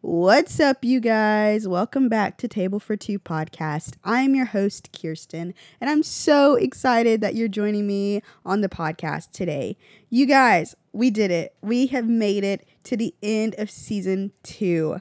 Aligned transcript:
What's 0.00 0.60
up, 0.60 0.84
you 0.84 1.00
guys? 1.00 1.66
Welcome 1.66 2.08
back 2.08 2.38
to 2.38 2.46
Table 2.48 2.78
for 2.78 2.96
Too 2.96 3.18
podcast. 3.18 3.94
I'm 4.04 4.34
your 4.36 4.46
host, 4.46 4.90
Kirsten, 4.92 5.54
and 5.80 5.90
I'm 5.90 6.04
so 6.04 6.54
excited 6.54 7.20
that 7.20 7.34
you're 7.34 7.48
joining 7.48 7.86
me 7.86 8.22
on 8.44 8.60
the 8.60 8.68
podcast 8.68 9.32
today. 9.32 9.76
You 10.08 10.26
guys, 10.26 10.76
we 10.92 11.10
did 11.10 11.32
it. 11.32 11.54
We 11.62 11.88
have 11.88 12.06
made 12.06 12.44
it 12.44 12.66
to 12.84 12.96
the 12.96 13.12
end 13.24 13.56
of 13.58 13.70
season 13.72 14.30
two. 14.44 15.00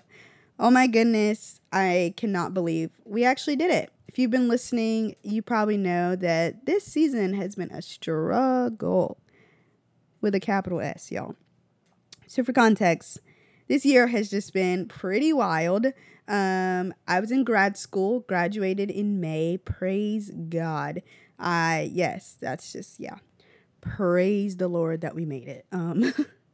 Oh 0.60 0.72
my 0.72 0.88
goodness, 0.88 1.60
I 1.72 2.16
cannot 2.18 2.56
believe 2.56 2.90
we 3.06 3.24
actually 3.24 3.56
did 3.56 3.70
it. 3.70 3.92
If 4.08 4.18
you've 4.18 4.32
been 4.32 4.48
listening, 4.48 5.16
you 5.22 5.44
probably 5.44 5.78
know 5.78 6.16
that 6.16 6.66
this 6.66 6.84
season 6.84 7.36
has 7.36 7.54
been 7.56 7.70
a 7.72 7.84
struggle 7.84 9.20
with 10.22 10.34
a 10.34 10.40
capital 10.40 10.82
S, 10.82 11.12
y'all. 11.12 11.36
So, 12.26 12.44
for 12.44 12.52
context, 12.52 13.22
this 13.68 13.86
year 13.86 14.08
has 14.08 14.30
just 14.30 14.54
been 14.54 14.88
pretty 14.88 15.34
wild. 15.34 15.88
Um, 16.28 16.94
I 17.08 17.20
was 17.20 17.32
in 17.32 17.44
grad 17.44 17.78
school, 17.78 18.22
graduated 18.22 18.92
in 18.92 19.20
May. 19.20 19.58
Praise 19.58 20.32
God. 20.50 21.02
I 21.40 21.90
yes, 21.94 22.36
that's 22.40 22.74
just 22.74 23.00
yeah. 23.00 23.18
Praise 23.82 24.58
the 24.58 24.68
Lord 24.68 25.02
that 25.02 25.16
we 25.16 25.26
made 25.26 25.48
it. 25.48 25.66
Um, 25.72 26.14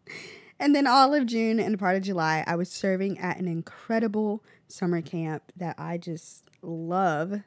and 0.59 0.75
then 0.75 0.85
all 0.85 1.13
of 1.13 1.25
June 1.25 1.59
and 1.59 1.79
part 1.79 1.95
of 1.95 2.03
July, 2.03 2.43
I 2.45 2.55
was 2.55 2.69
serving 2.69 3.17
at 3.17 3.37
an 3.37 3.47
incredible 3.47 4.43
summer 4.67 5.01
camp 5.01 5.51
that 5.55 5.75
I 5.79 5.97
just 5.97 6.49
love 6.61 7.41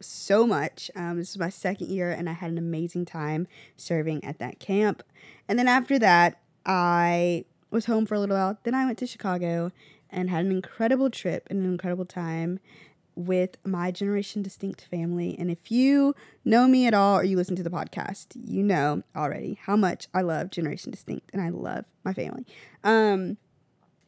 so 0.00 0.46
much. 0.46 0.90
Um, 0.94 1.18
this 1.18 1.30
is 1.30 1.38
my 1.38 1.48
second 1.48 1.88
year, 1.88 2.10
and 2.10 2.28
I 2.28 2.32
had 2.32 2.50
an 2.50 2.58
amazing 2.58 3.04
time 3.04 3.46
serving 3.76 4.24
at 4.24 4.38
that 4.38 4.58
camp. 4.58 5.02
And 5.48 5.58
then 5.58 5.68
after 5.68 5.98
that, 5.98 6.40
I 6.64 7.44
was 7.70 7.86
home 7.86 8.06
for 8.06 8.14
a 8.14 8.20
little 8.20 8.36
while. 8.36 8.58
Then 8.62 8.74
I 8.74 8.84
went 8.84 8.98
to 8.98 9.06
Chicago 9.06 9.72
and 10.10 10.30
had 10.30 10.44
an 10.44 10.52
incredible 10.52 11.10
trip 11.10 11.46
and 11.50 11.60
an 11.62 11.70
incredible 11.70 12.04
time 12.04 12.60
with 13.16 13.56
my 13.64 13.90
Generation 13.90 14.42
Distinct 14.42 14.82
family. 14.82 15.34
And 15.38 15.50
if 15.50 15.70
you 15.72 16.14
know 16.44 16.68
me 16.68 16.86
at 16.86 16.94
all 16.94 17.18
or 17.18 17.24
you 17.24 17.36
listen 17.36 17.56
to 17.56 17.62
the 17.62 17.70
podcast, 17.70 18.36
you 18.44 18.62
know 18.62 19.02
already 19.16 19.58
how 19.62 19.74
much 19.74 20.06
I 20.14 20.20
love 20.20 20.50
Generation 20.50 20.90
Distinct 20.90 21.30
and 21.32 21.42
I 21.42 21.48
love 21.48 21.86
my 22.04 22.12
family. 22.12 22.46
Um, 22.84 23.38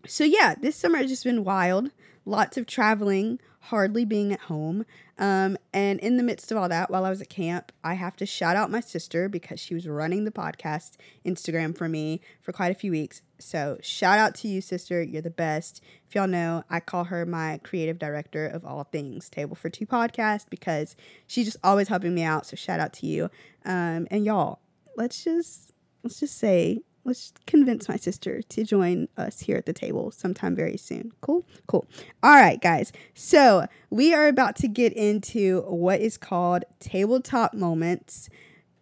so, 0.09 0.25
yeah, 0.25 0.55
this 0.61 0.77
summer 0.77 0.99
has 0.99 1.11
just 1.11 1.25
been 1.25 1.45
wild. 1.45 1.91
Lots 2.25 2.57
of 2.57 2.67
traveling, 2.67 3.39
hardly 3.61 4.05
being 4.05 4.33
at 4.33 4.41
home. 4.41 4.85
Um, 5.19 5.57
and 5.73 5.99
in 6.01 6.17
the 6.17 6.23
midst 6.23 6.51
of 6.51 6.59
all 6.59 6.69
that, 6.69 6.91
while 6.91 7.05
I 7.05 7.11
was 7.11 7.21
at 7.21 7.29
camp, 7.29 7.73
I 7.83 7.95
have 7.95 8.17
to 8.17 8.27
shout 8.27 8.57
out 8.57 8.71
my 8.71 8.81
sister 8.81 9.29
because 9.29 9.61
she 9.61 9.75
was 9.75 9.87
running 9.89 10.25
the 10.25 10.31
podcast 10.31 10.93
Instagram 11.25 11.77
for 11.77 11.89
me 11.89 12.21
for 12.41 12.53
quite 12.53 12.71
a 12.71 12.75
few 12.75 12.91
weeks. 12.91 13.23
So, 13.39 13.79
shout 13.83 14.19
out 14.19 14.35
to 14.37 14.49
you, 14.49 14.61
sister. 14.61 15.03
You're 15.03 15.23
the 15.23 15.31
best. 15.31 15.83
If 16.09 16.15
y'all 16.15 16.27
know, 16.27 16.65
I 16.71 16.81
call 16.81 17.05
her 17.05 17.27
my 17.27 17.61
creative 17.63 17.99
director 17.99 18.47
of 18.47 18.65
all 18.65 18.85
things 18.85 19.29
Table 19.29 19.57
for 19.57 19.71
Too 19.71 19.87
podcast 19.87 20.47
because 20.51 20.97
she's 21.27 21.47
just 21.47 21.59
always 21.63 21.89
helping 21.89 22.15
me 22.15 22.23
out. 22.23 22.47
So, 22.47 22.57
shout 22.57 22.81
out 22.81 22.93
to 22.95 23.07
you. 23.07 23.31
Um, 23.65 24.07
and 24.11 24.25
y'all, 24.25 24.61
let's 24.97 25.23
just 25.23 25.73
let's 26.03 26.21
just 26.21 26.37
say 26.37 26.81
let's 27.09 27.33
convince 27.47 27.89
my 27.89 27.97
sister 27.97 28.43
to 28.43 28.65
join 28.65 29.09
us 29.17 29.41
here 29.41 29.57
at 29.57 29.65
the 29.65 29.73
table 29.73 30.11
sometime 30.11 30.55
very 30.55 30.77
soon. 30.77 31.11
Cool? 31.23 31.45
Cool. 31.67 31.87
All 32.23 32.35
right, 32.35 32.61
guys. 32.61 32.93
So 33.15 33.67
we 33.89 34.13
are 34.13 34.29
about 34.29 34.57
to 34.57 34.69
get 34.69 34.93
into 34.93 35.63
what 35.63 36.01
is 36.01 36.19
called 36.19 36.65
tabletop 36.81 37.55
moments. 37.55 38.29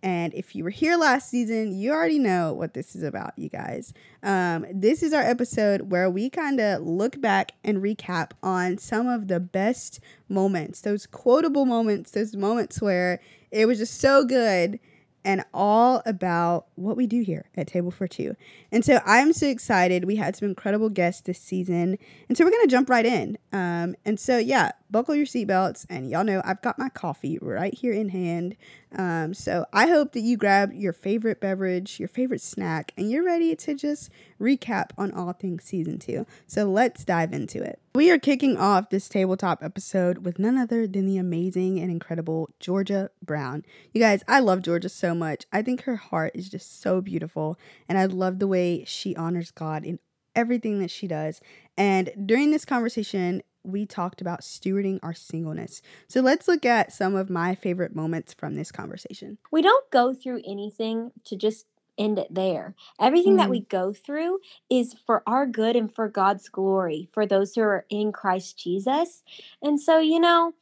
And 0.03 0.35
if 0.35 0.57
you 0.57 0.65
were 0.65 0.71
here 0.71 0.97
last 0.97 1.31
season, 1.31 1.79
you 1.79 1.93
already 1.93 2.19
know 2.19 2.53
what 2.53 2.75
this 2.75 2.97
is 2.97 3.05
about, 3.05 3.39
you 3.39 3.49
guys. 3.49 3.95
Um, 4.25 4.67
this 4.73 5.05
is 5.05 5.13
our 5.13 5.23
episode 5.23 5.93
where 5.93 6.11
we 6.11 6.29
kind 6.29 6.61
of 6.61 6.83
look 6.83 7.21
back 7.21 7.53
and 7.63 7.79
recap 7.79 8.33
on 8.43 8.77
some 8.79 9.07
of 9.07 9.29
the 9.29 9.39
best 9.39 10.01
moments, 10.29 10.81
those 10.81 11.07
quotable 11.07 11.65
moments, 11.65 12.11
those 12.11 12.35
moments 12.35 12.83
where 12.83 13.21
it 13.53 13.67
was 13.67 13.79
just 13.79 14.01
so 14.01 14.25
good 14.25 14.81
and 15.27 15.45
all 15.53 16.03
about 16.07 16.67
what 16.77 16.97
we 16.97 17.05
do 17.09 17.21
here 17.21 17.47
at 17.57 17.67
Table 17.67 17.91
for 17.91 18.07
Too. 18.07 18.37
And 18.71 18.85
so 18.85 19.01
I'm 19.05 19.33
so 19.33 19.49
excited. 19.49 20.05
We 20.05 20.15
had 20.15 20.37
some 20.37 20.49
incredible 20.49 20.89
guests 20.89 21.23
this 21.23 21.41
season. 21.41 21.99
And 22.29 22.39
so 22.39 22.45
we're 22.45 22.53
going 22.53 22.65
to 22.65 22.71
jump 22.71 22.89
right 22.89 23.05
in. 23.05 23.37
Um, 23.53 23.97
and 24.05 24.21
so, 24.21 24.39
yeah, 24.39 24.71
buckle 24.89 25.17
your 25.17 25.27
seatbelts. 25.27 25.85
And 25.91 26.09
y'all 26.09 26.23
know 26.23 26.41
I've 26.45 26.63
got 26.63 26.79
my 26.79 26.89
coffee 26.91 27.39
right 27.43 27.75
here 27.75 27.93
in 27.93 28.11
hand. 28.11 28.57
Um, 28.97 29.35
so 29.35 29.67
I 29.73 29.89
hope 29.89 30.13
that 30.13 30.21
you 30.21 30.37
grab 30.37 30.73
your 30.73 30.93
favorite 30.93 31.41
beverage, 31.41 31.99
your 31.99 32.09
favorite 32.09 32.41
snack, 32.41 32.93
and 32.97 33.11
you're 33.11 33.25
ready 33.25 33.57
to 33.57 33.75
just 33.75 34.11
recap 34.41 34.91
on 34.97 35.13
all 35.13 35.33
things 35.33 35.65
season 35.65 35.99
two. 35.99 36.25
So 36.47 36.65
let's 36.65 37.05
dive 37.05 37.33
into 37.33 37.63
it. 37.63 37.81
We 37.95 38.11
are 38.11 38.19
kicking 38.19 38.59
off 38.59 38.91
this 38.91 39.09
tabletop 39.09 39.63
episode 39.63 40.19
with 40.19 40.39
none 40.39 40.59
other 40.59 40.87
than 40.87 41.07
the 41.07 41.17
amazing 41.17 41.81
and 41.81 41.91
incredible 41.91 42.51
Georgia 42.61 43.11
Brown. 43.25 43.65
You 43.93 44.01
guys, 44.01 44.23
I 44.29 44.41
love 44.41 44.63
Georgia 44.63 44.91
so 44.91 45.15
much. 45.17 45.45
I 45.53 45.63
think 45.63 45.83
her 45.83 45.97
heart 45.97 46.33
is 46.35 46.49
just 46.49 46.81
so 46.81 47.01
beautiful, 47.01 47.59
and 47.89 47.99
I 47.99 48.05
love 48.07 48.39
the 48.39 48.47
way 48.47 48.85
she 48.85 49.17
honors 49.17 49.51
God 49.51 49.85
in 49.85 49.99
everything 50.35 50.79
that 50.81 50.91
she 50.91 51.09
does. 51.09 51.41
And 51.77 52.11
during 52.27 52.51
this 52.51 52.65
conversation, 52.65 53.43
we 53.65 53.85
talked 53.85 54.21
about 54.21 54.43
stewarding 54.43 55.01
our 55.03 55.15
singleness. 55.15 55.83
So 56.09 56.21
let's 56.21 56.47
look 56.47 56.65
at 56.65 56.93
some 56.93 57.17
of 57.17 57.29
my 57.29 57.55
favorite 57.55 57.97
moments 57.97 58.33
from 58.33 58.55
this 58.55 58.71
conversation. 58.71 59.39
We 59.51 59.63
don't 59.63 59.91
go 59.91 60.15
through 60.15 60.43
anything 60.47 61.11
to 61.25 61.37
just 61.37 61.67
end 61.99 62.19
it 62.19 62.33
there. 62.33 62.75
Everything 63.01 63.35
mm. 63.35 63.39
that 63.39 63.51
we 63.51 63.61
go 63.61 63.93
through 63.93 64.39
is 64.71 64.95
for 65.07 65.23
our 65.27 65.47
good 65.47 65.77
and 65.77 65.93
for 65.93 66.09
God's 66.09 66.49
glory, 66.49 67.09
for 67.13 67.27
those 67.27 67.55
who 67.55 67.63
are 67.63 67.87
in 67.89 68.13
Christ 68.13 68.59
Jesus. 68.59 69.23
And 69.63 69.81
so, 69.81 69.99
you 69.99 70.21
know, 70.21 70.53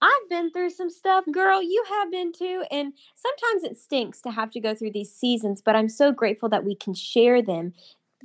I've 0.00 0.28
been 0.30 0.50
through 0.50 0.70
some 0.70 0.90
stuff, 0.90 1.24
girl. 1.32 1.62
You 1.62 1.84
have 1.88 2.10
been 2.10 2.32
too. 2.32 2.64
And 2.70 2.92
sometimes 3.16 3.64
it 3.64 3.76
stinks 3.76 4.20
to 4.22 4.30
have 4.30 4.50
to 4.52 4.60
go 4.60 4.74
through 4.74 4.92
these 4.92 5.12
seasons, 5.12 5.60
but 5.60 5.74
I'm 5.74 5.88
so 5.88 6.12
grateful 6.12 6.48
that 6.50 6.64
we 6.64 6.74
can 6.74 6.94
share 6.94 7.42
them 7.42 7.72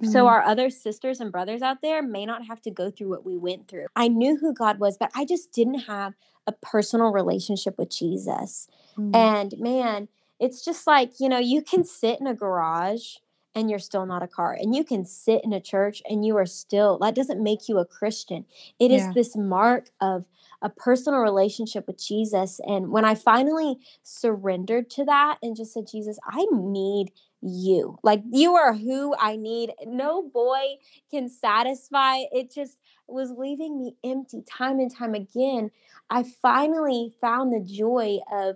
so, 0.02 0.26
mm. 0.26 0.28
our 0.28 0.42
other 0.42 0.70
sisters 0.70 1.20
and 1.20 1.32
brothers 1.32 1.62
out 1.62 1.82
there 1.82 2.02
may 2.02 2.26
not 2.26 2.46
have 2.48 2.62
to 2.64 2.72
go 2.72 2.90
through 2.90 3.10
what 3.10 3.26
we 3.26 3.38
went 3.38 3.68
through. 3.68 3.88
I 3.96 4.08
knew 4.08 4.38
who 4.38 4.54
God 4.54 4.80
was, 4.80 4.98
but 4.98 5.12
I 5.16 5.24
just 5.24 5.52
didn't 5.52 5.82
have 5.82 6.16
a 6.48 6.52
personal 6.52 7.12
relationship 7.12 7.78
with 7.78 7.92
Jesus. 7.92 8.68
Mm. 8.98 9.16
And 9.16 9.54
man, 9.60 10.08
it's 10.40 10.66
just 10.66 10.88
like, 10.88 11.20
you 11.20 11.30
know, 11.30 11.38
you 11.38 11.62
can 11.62 11.84
sit 11.84 12.20
in 12.20 12.26
a 12.26 12.34
garage 12.34 13.18
and 13.56 13.70
you're 13.70 13.80
still 13.80 14.06
not 14.06 14.24
a 14.24 14.28
car. 14.28 14.54
And 14.54 14.76
you 14.76 14.84
can 14.84 15.06
sit 15.06 15.44
in 15.44 15.54
a 15.54 15.62
church 15.62 16.02
and 16.10 16.26
you 16.26 16.38
are 16.38 16.46
still, 16.46 16.98
that 17.00 17.16
doesn't 17.16 17.42
make 17.42 17.70
you 17.70 17.78
a 17.78 17.86
Christian. 17.86 18.46
It 18.80 18.92
yeah. 18.92 19.10
is 19.10 19.14
this 19.14 19.36
mark 19.36 19.90
of 20.02 20.26
a 20.62 20.70
personal 20.70 21.20
relationship 21.20 21.88
with 21.88 22.04
Jesus. 22.04 22.60
And 22.66 22.90
when 22.90 23.06
I 23.06 23.16
finally 23.16 23.78
surrendered 24.02 24.90
to 24.92 25.06
that 25.06 25.38
and 25.44 25.56
just 25.56 25.74
said, 25.74 25.88
Jesus, 25.92 26.18
I 26.26 26.46
need 26.52 27.12
you. 27.42 28.00
Like 28.02 28.24
you 28.32 28.56
are 28.56 28.74
who 28.74 29.14
I 29.20 29.36
need. 29.36 29.74
No 29.86 30.24
boy 30.24 30.78
can 31.12 31.30
satisfy. 31.30 32.20
It 32.32 32.52
just 32.52 32.78
was 33.08 33.32
leaving 33.32 33.78
me 33.78 33.98
empty 34.04 34.42
time 34.42 34.80
and 34.80 34.94
time 34.94 35.14
again. 35.14 35.70
I 36.10 36.24
finally 36.24 37.14
found 37.20 37.52
the 37.52 37.60
joy 37.60 38.20
of 38.32 38.56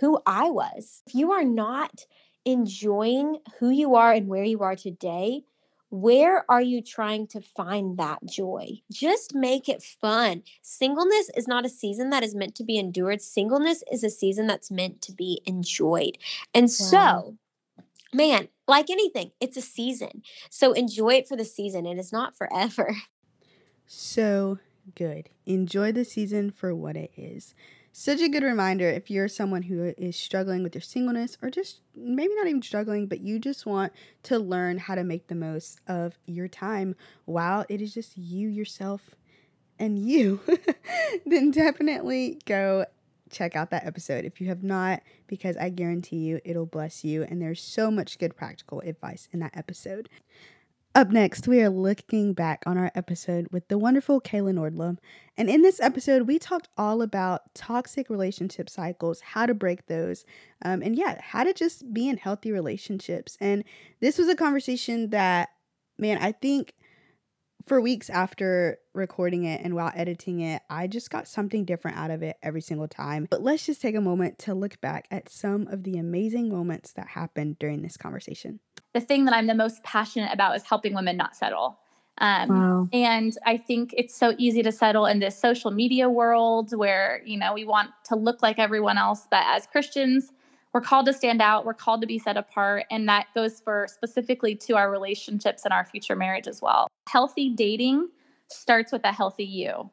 who 0.00 0.20
I 0.26 0.50
was. 0.50 1.02
If 1.06 1.14
you 1.14 1.30
are 1.30 1.44
not 1.44 2.06
enjoying 2.44 3.38
who 3.58 3.70
you 3.70 3.94
are 3.94 4.12
and 4.12 4.28
where 4.28 4.44
you 4.44 4.60
are 4.60 4.76
today, 4.76 5.44
where 5.90 6.44
are 6.50 6.62
you 6.62 6.82
trying 6.82 7.26
to 7.28 7.40
find 7.40 7.96
that 7.98 8.24
joy? 8.26 8.80
Just 8.90 9.34
make 9.34 9.68
it 9.68 9.82
fun. 9.82 10.42
Singleness 10.60 11.30
is 11.36 11.46
not 11.46 11.64
a 11.64 11.68
season 11.68 12.10
that 12.10 12.24
is 12.24 12.34
meant 12.34 12.54
to 12.56 12.64
be 12.64 12.78
endured. 12.78 13.22
Singleness 13.22 13.84
is 13.92 14.02
a 14.02 14.10
season 14.10 14.46
that's 14.46 14.70
meant 14.70 15.00
to 15.02 15.12
be 15.12 15.40
enjoyed. 15.46 16.18
And 16.52 16.64
wow. 16.64 16.68
so, 16.68 17.36
man, 18.12 18.48
like 18.66 18.90
anything, 18.90 19.30
it's 19.40 19.56
a 19.56 19.62
season. 19.62 20.22
So 20.50 20.72
enjoy 20.72 21.14
it 21.14 21.28
for 21.28 21.36
the 21.36 21.44
season. 21.44 21.86
It 21.86 21.98
is 21.98 22.12
not 22.12 22.36
forever. 22.36 22.96
So 23.86 24.58
good. 24.94 25.28
Enjoy 25.46 25.92
the 25.92 26.04
season 26.04 26.50
for 26.50 26.74
what 26.74 26.96
it 26.96 27.12
is. 27.16 27.54
Such 27.96 28.20
a 28.22 28.28
good 28.28 28.42
reminder 28.42 28.88
if 28.88 29.08
you're 29.08 29.28
someone 29.28 29.62
who 29.62 29.94
is 29.96 30.16
struggling 30.16 30.64
with 30.64 30.74
your 30.74 30.82
singleness 30.82 31.38
or 31.40 31.48
just 31.48 31.80
maybe 31.94 32.34
not 32.34 32.48
even 32.48 32.60
struggling, 32.60 33.06
but 33.06 33.20
you 33.20 33.38
just 33.38 33.66
want 33.66 33.92
to 34.24 34.36
learn 34.36 34.78
how 34.78 34.96
to 34.96 35.04
make 35.04 35.28
the 35.28 35.36
most 35.36 35.78
of 35.86 36.18
your 36.26 36.48
time 36.48 36.96
while 37.24 37.64
it 37.68 37.80
is 37.80 37.94
just 37.94 38.18
you, 38.18 38.48
yourself, 38.48 39.14
and 39.78 39.96
you, 39.96 40.40
then 41.26 41.52
definitely 41.52 42.40
go 42.46 42.84
check 43.30 43.54
out 43.54 43.70
that 43.70 43.86
episode 43.86 44.24
if 44.24 44.40
you 44.40 44.48
have 44.48 44.64
not, 44.64 45.00
because 45.28 45.56
I 45.56 45.68
guarantee 45.68 46.16
you 46.16 46.40
it'll 46.44 46.66
bless 46.66 47.04
you. 47.04 47.22
And 47.22 47.40
there's 47.40 47.62
so 47.62 47.92
much 47.92 48.18
good 48.18 48.34
practical 48.34 48.80
advice 48.80 49.28
in 49.30 49.38
that 49.38 49.56
episode. 49.56 50.08
Up 50.96 51.10
next, 51.10 51.48
we 51.48 51.60
are 51.60 51.70
looking 51.70 52.34
back 52.34 52.62
on 52.66 52.78
our 52.78 52.92
episode 52.94 53.48
with 53.50 53.66
the 53.66 53.76
wonderful 53.76 54.20
Kayla 54.20 54.52
Nordlum. 54.52 54.98
And 55.36 55.50
in 55.50 55.62
this 55.62 55.80
episode, 55.80 56.28
we 56.28 56.38
talked 56.38 56.68
all 56.78 57.02
about 57.02 57.52
toxic 57.52 58.08
relationship 58.08 58.70
cycles, 58.70 59.20
how 59.20 59.46
to 59.46 59.54
break 59.54 59.86
those, 59.86 60.24
um, 60.64 60.82
and 60.82 60.94
yeah, 60.94 61.20
how 61.20 61.42
to 61.42 61.52
just 61.52 61.92
be 61.92 62.08
in 62.08 62.16
healthy 62.16 62.52
relationships. 62.52 63.36
And 63.40 63.64
this 63.98 64.18
was 64.18 64.28
a 64.28 64.36
conversation 64.36 65.10
that, 65.10 65.48
man, 65.98 66.18
I 66.18 66.30
think 66.30 66.74
for 67.66 67.80
weeks 67.80 68.10
after 68.10 68.78
recording 68.92 69.44
it 69.44 69.60
and 69.62 69.74
while 69.74 69.92
editing 69.94 70.40
it, 70.40 70.62
I 70.68 70.86
just 70.86 71.10
got 71.10 71.26
something 71.26 71.64
different 71.64 71.96
out 71.96 72.10
of 72.10 72.22
it 72.22 72.36
every 72.42 72.60
single 72.60 72.88
time. 72.88 73.26
But 73.30 73.42
let's 73.42 73.64
just 73.64 73.80
take 73.80 73.94
a 73.94 74.00
moment 74.00 74.38
to 74.40 74.54
look 74.54 74.80
back 74.80 75.06
at 75.10 75.28
some 75.28 75.66
of 75.68 75.82
the 75.84 75.98
amazing 75.98 76.50
moments 76.50 76.92
that 76.92 77.08
happened 77.08 77.58
during 77.58 77.82
this 77.82 77.96
conversation. 77.96 78.60
The 78.92 79.00
thing 79.00 79.24
that 79.24 79.34
I'm 79.34 79.46
the 79.46 79.54
most 79.54 79.82
passionate 79.82 80.32
about 80.32 80.56
is 80.56 80.64
helping 80.64 80.94
women 80.94 81.16
not 81.16 81.34
settle. 81.34 81.78
Um, 82.18 82.48
wow. 82.48 82.88
And 82.92 83.36
I 83.44 83.56
think 83.56 83.92
it's 83.96 84.14
so 84.14 84.34
easy 84.38 84.62
to 84.62 84.70
settle 84.70 85.06
in 85.06 85.18
this 85.18 85.36
social 85.36 85.70
media 85.70 86.08
world 86.08 86.76
where, 86.76 87.22
you 87.24 87.38
know, 87.38 87.54
we 87.54 87.64
want 87.64 87.90
to 88.04 88.16
look 88.16 88.42
like 88.42 88.58
everyone 88.58 88.98
else. 88.98 89.26
But 89.30 89.42
as 89.46 89.66
Christians, 89.66 90.30
we're 90.74 90.80
called 90.80 91.06
to 91.06 91.12
stand 91.12 91.40
out, 91.40 91.64
we're 91.64 91.72
called 91.72 92.00
to 92.00 92.06
be 92.06 92.18
set 92.18 92.36
apart. 92.36 92.84
And 92.90 93.08
that 93.08 93.28
goes 93.32 93.60
for 93.60 93.86
specifically 93.88 94.56
to 94.56 94.74
our 94.74 94.90
relationships 94.90 95.64
and 95.64 95.72
our 95.72 95.84
future 95.84 96.16
marriage 96.16 96.48
as 96.48 96.60
well. 96.60 96.88
Healthy 97.08 97.50
dating 97.50 98.08
starts 98.48 98.90
with 98.90 99.04
a 99.04 99.12
healthy 99.12 99.44
you. 99.44 99.90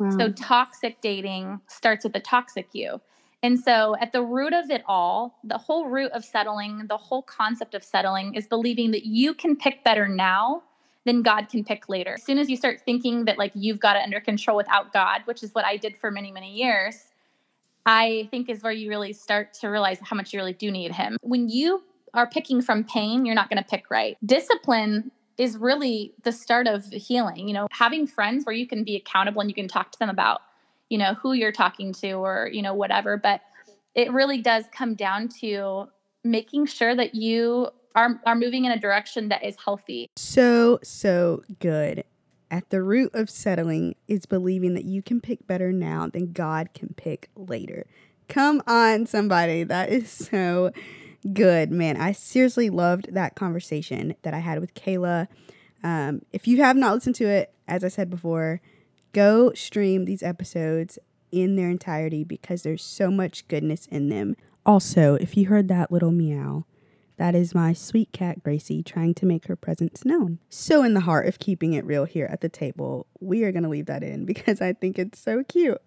Wow. 0.00 0.10
So 0.18 0.32
toxic 0.32 1.00
dating 1.00 1.60
starts 1.68 2.04
with 2.04 2.16
a 2.16 2.20
toxic 2.20 2.68
you. 2.72 3.00
And 3.44 3.60
so, 3.60 3.94
at 4.00 4.12
the 4.12 4.22
root 4.22 4.54
of 4.54 4.70
it 4.70 4.82
all, 4.86 5.38
the 5.44 5.58
whole 5.58 5.86
root 5.86 6.10
of 6.12 6.24
settling, 6.24 6.86
the 6.88 6.96
whole 6.96 7.20
concept 7.20 7.74
of 7.74 7.84
settling 7.84 8.34
is 8.34 8.46
believing 8.46 8.90
that 8.92 9.04
you 9.04 9.34
can 9.34 9.54
pick 9.54 9.84
better 9.84 10.08
now 10.08 10.62
than 11.04 11.20
God 11.20 11.50
can 11.50 11.62
pick 11.62 11.90
later. 11.90 12.14
As 12.14 12.22
soon 12.22 12.38
as 12.38 12.48
you 12.48 12.56
start 12.56 12.80
thinking 12.86 13.26
that 13.26 13.36
like 13.36 13.52
you've 13.54 13.80
got 13.80 13.96
it 13.96 14.02
under 14.02 14.18
control 14.18 14.56
without 14.56 14.94
God, 14.94 15.20
which 15.26 15.42
is 15.42 15.54
what 15.54 15.66
I 15.66 15.76
did 15.76 15.94
for 15.98 16.10
many, 16.10 16.32
many 16.32 16.54
years, 16.54 17.10
I 17.86 18.28
think 18.30 18.48
is 18.48 18.62
where 18.62 18.72
you 18.72 18.88
really 18.88 19.12
start 19.12 19.54
to 19.54 19.68
realize 19.68 19.98
how 20.02 20.16
much 20.16 20.32
you 20.32 20.38
really 20.38 20.52
do 20.52 20.70
need 20.70 20.92
him. 20.92 21.16
When 21.22 21.48
you 21.48 21.82
are 22.14 22.28
picking 22.28 22.62
from 22.62 22.84
pain, 22.84 23.26
you're 23.26 23.34
not 23.34 23.50
going 23.50 23.62
to 23.62 23.68
pick 23.68 23.90
right. 23.90 24.16
Discipline 24.24 25.10
is 25.36 25.56
really 25.56 26.14
the 26.22 26.32
start 26.32 26.66
of 26.66 26.86
healing. 26.86 27.48
You 27.48 27.54
know, 27.54 27.68
having 27.72 28.06
friends 28.06 28.46
where 28.46 28.54
you 28.54 28.66
can 28.66 28.84
be 28.84 28.96
accountable 28.96 29.40
and 29.40 29.50
you 29.50 29.54
can 29.54 29.68
talk 29.68 29.90
to 29.92 29.98
them 29.98 30.08
about, 30.08 30.40
you 30.88 30.96
know, 30.96 31.14
who 31.14 31.32
you're 31.32 31.52
talking 31.52 31.92
to 31.94 32.12
or, 32.12 32.48
you 32.52 32.62
know, 32.62 32.72
whatever. 32.72 33.16
But 33.16 33.40
it 33.94 34.12
really 34.12 34.40
does 34.40 34.64
come 34.72 34.94
down 34.94 35.28
to 35.40 35.88
making 36.22 36.66
sure 36.66 36.94
that 36.94 37.14
you 37.14 37.68
are, 37.94 38.20
are 38.24 38.34
moving 38.34 38.64
in 38.64 38.72
a 38.72 38.78
direction 38.78 39.28
that 39.28 39.44
is 39.44 39.56
healthy. 39.62 40.08
So, 40.16 40.78
so 40.82 41.42
good. 41.60 42.04
At 42.54 42.70
the 42.70 42.84
root 42.84 43.10
of 43.14 43.28
settling 43.28 43.96
is 44.06 44.26
believing 44.26 44.74
that 44.74 44.84
you 44.84 45.02
can 45.02 45.20
pick 45.20 45.44
better 45.44 45.72
now 45.72 46.06
than 46.06 46.32
God 46.32 46.68
can 46.72 46.94
pick 46.96 47.28
later. 47.34 47.84
Come 48.28 48.62
on, 48.68 49.06
somebody. 49.06 49.64
That 49.64 49.88
is 49.88 50.08
so 50.08 50.70
good. 51.32 51.72
Man, 51.72 51.96
I 51.96 52.12
seriously 52.12 52.70
loved 52.70 53.12
that 53.12 53.34
conversation 53.34 54.14
that 54.22 54.34
I 54.34 54.38
had 54.38 54.60
with 54.60 54.72
Kayla. 54.74 55.26
Um, 55.82 56.22
if 56.32 56.46
you 56.46 56.58
have 56.58 56.76
not 56.76 56.94
listened 56.94 57.16
to 57.16 57.24
it, 57.24 57.52
as 57.66 57.82
I 57.82 57.88
said 57.88 58.08
before, 58.08 58.60
go 59.12 59.52
stream 59.54 60.04
these 60.04 60.22
episodes 60.22 60.96
in 61.32 61.56
their 61.56 61.70
entirety 61.70 62.22
because 62.22 62.62
there's 62.62 62.84
so 62.84 63.10
much 63.10 63.48
goodness 63.48 63.86
in 63.86 64.10
them. 64.10 64.36
Also, 64.64 65.16
if 65.16 65.36
you 65.36 65.46
heard 65.46 65.66
that 65.66 65.90
little 65.90 66.12
meow, 66.12 66.66
that 67.16 67.34
is 67.34 67.54
my 67.54 67.72
sweet 67.72 68.12
cat 68.12 68.42
Gracie 68.42 68.82
trying 68.82 69.14
to 69.14 69.26
make 69.26 69.46
her 69.46 69.56
presence 69.56 70.04
known. 70.04 70.38
So, 70.48 70.82
in 70.82 70.94
the 70.94 71.00
heart 71.00 71.26
of 71.26 71.38
keeping 71.38 71.72
it 71.72 71.84
real 71.84 72.04
here 72.04 72.28
at 72.30 72.40
the 72.40 72.48
table, 72.48 73.06
we 73.20 73.44
are 73.44 73.52
going 73.52 73.62
to 73.62 73.68
leave 73.68 73.86
that 73.86 74.02
in 74.02 74.24
because 74.26 74.60
I 74.60 74.72
think 74.72 74.98
it's 74.98 75.18
so 75.18 75.44
cute. 75.44 75.80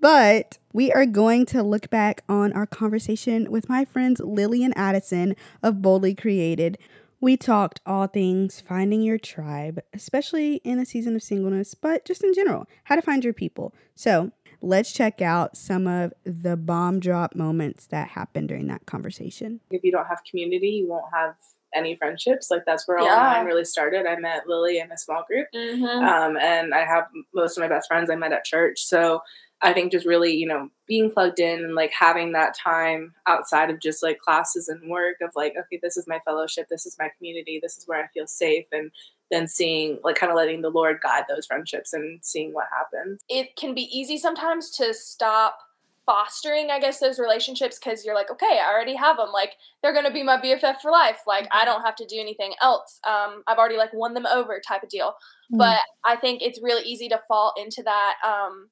But 0.00 0.58
we 0.72 0.92
are 0.92 1.06
going 1.06 1.44
to 1.46 1.62
look 1.62 1.90
back 1.90 2.22
on 2.28 2.52
our 2.52 2.66
conversation 2.66 3.50
with 3.50 3.68
my 3.68 3.84
friends 3.84 4.20
Lily 4.20 4.62
and 4.62 4.76
Addison 4.76 5.34
of 5.62 5.82
Boldly 5.82 6.14
Created. 6.14 6.78
We 7.20 7.36
talked 7.36 7.80
all 7.84 8.06
things 8.06 8.60
finding 8.60 9.02
your 9.02 9.18
tribe, 9.18 9.80
especially 9.92 10.56
in 10.62 10.78
a 10.78 10.86
season 10.86 11.16
of 11.16 11.22
singleness, 11.22 11.74
but 11.74 12.04
just 12.04 12.22
in 12.22 12.32
general, 12.32 12.66
how 12.84 12.94
to 12.94 13.02
find 13.02 13.24
your 13.24 13.32
people. 13.32 13.74
So, 13.96 14.30
let's 14.60 14.92
check 14.92 15.20
out 15.22 15.56
some 15.56 15.86
of 15.86 16.12
the 16.24 16.56
bomb 16.56 17.00
drop 17.00 17.34
moments 17.34 17.86
that 17.86 18.08
happened 18.08 18.48
during 18.48 18.66
that 18.68 18.86
conversation. 18.86 19.60
If 19.70 19.84
you 19.84 19.92
don't 19.92 20.06
have 20.06 20.22
community, 20.28 20.68
you 20.68 20.88
won't 20.88 21.12
have 21.12 21.34
any 21.74 21.96
friendships. 21.96 22.50
Like 22.50 22.64
that's 22.66 22.88
where 22.88 22.98
all 22.98 23.06
yeah. 23.06 23.16
mine 23.16 23.46
really 23.46 23.64
started. 23.64 24.06
I 24.06 24.16
met 24.16 24.48
Lily 24.48 24.78
in 24.78 24.90
a 24.90 24.98
small 24.98 25.24
group, 25.26 25.48
mm-hmm. 25.54 25.84
um, 25.84 26.36
and 26.36 26.74
I 26.74 26.84
have 26.84 27.04
most 27.34 27.56
of 27.56 27.62
my 27.62 27.68
best 27.68 27.88
friends 27.88 28.10
I 28.10 28.16
met 28.16 28.32
at 28.32 28.44
church. 28.44 28.80
So 28.80 29.20
I 29.60 29.72
think 29.72 29.90
just 29.90 30.06
really, 30.06 30.34
you 30.34 30.46
know, 30.46 30.70
being 30.86 31.10
plugged 31.10 31.40
in 31.40 31.64
and 31.64 31.74
like 31.74 31.92
having 31.98 32.32
that 32.32 32.56
time 32.56 33.12
outside 33.26 33.70
of 33.70 33.80
just 33.80 34.02
like 34.02 34.20
classes 34.20 34.68
and 34.68 34.88
work 34.88 35.16
of 35.20 35.30
like, 35.34 35.54
okay, 35.58 35.80
this 35.82 35.96
is 35.96 36.06
my 36.06 36.20
fellowship, 36.24 36.68
this 36.70 36.86
is 36.86 36.96
my 36.98 37.10
community, 37.18 37.58
this 37.60 37.76
is 37.76 37.84
where 37.86 38.02
I 38.02 38.06
feel 38.08 38.26
safe, 38.26 38.66
and 38.72 38.90
then 39.30 39.46
seeing 39.46 39.98
like 40.02 40.16
kind 40.16 40.30
of 40.30 40.36
letting 40.36 40.62
the 40.62 40.70
Lord 40.70 40.98
guide 41.02 41.24
those 41.28 41.46
friendships 41.46 41.92
and 41.92 42.18
seeing 42.22 42.52
what 42.52 42.66
happens. 42.76 43.20
It 43.28 43.56
can 43.56 43.74
be 43.74 43.82
easy 43.82 44.18
sometimes 44.18 44.70
to 44.76 44.94
stop 44.94 45.58
fostering, 46.06 46.70
I 46.70 46.80
guess, 46.80 47.00
those 47.00 47.18
relationships 47.18 47.78
because 47.78 48.02
you're 48.02 48.14
like, 48.14 48.30
okay, 48.30 48.58
I 48.64 48.72
already 48.72 48.94
have 48.94 49.18
them. 49.18 49.30
Like 49.30 49.52
they're 49.82 49.92
gonna 49.92 50.12
be 50.12 50.22
my 50.22 50.40
BFF 50.40 50.80
for 50.80 50.90
life. 50.90 51.20
Like 51.26 51.46
I 51.52 51.66
don't 51.66 51.82
have 51.82 51.96
to 51.96 52.06
do 52.06 52.16
anything 52.18 52.54
else. 52.62 52.98
Um, 53.06 53.42
I've 53.46 53.58
already 53.58 53.76
like 53.76 53.92
won 53.92 54.14
them 54.14 54.24
over, 54.24 54.60
type 54.66 54.82
of 54.82 54.88
deal. 54.88 55.14
Mm. 55.52 55.58
But 55.58 55.80
I 56.06 56.16
think 56.16 56.40
it's 56.40 56.62
really 56.62 56.82
easy 56.84 57.08
to 57.10 57.20
fall 57.28 57.52
into 57.60 57.82
that. 57.82 58.14
Um, 58.26 58.70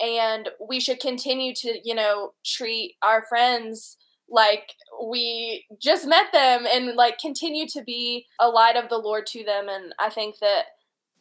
and 0.00 0.48
we 0.68 0.80
should 0.80 0.98
continue 0.98 1.54
to, 1.54 1.78
you 1.84 1.94
know, 1.94 2.32
treat 2.44 2.96
our 3.02 3.24
friends 3.28 3.96
like 4.28 4.72
we 5.06 5.64
just 5.80 6.06
met 6.06 6.26
them 6.32 6.66
and 6.70 6.96
like 6.96 7.18
continue 7.18 7.66
to 7.68 7.82
be 7.82 8.26
a 8.40 8.48
light 8.48 8.76
of 8.76 8.88
the 8.88 8.98
Lord 8.98 9.26
to 9.28 9.44
them. 9.44 9.68
And 9.68 9.94
I 9.98 10.10
think 10.10 10.38
that 10.40 10.64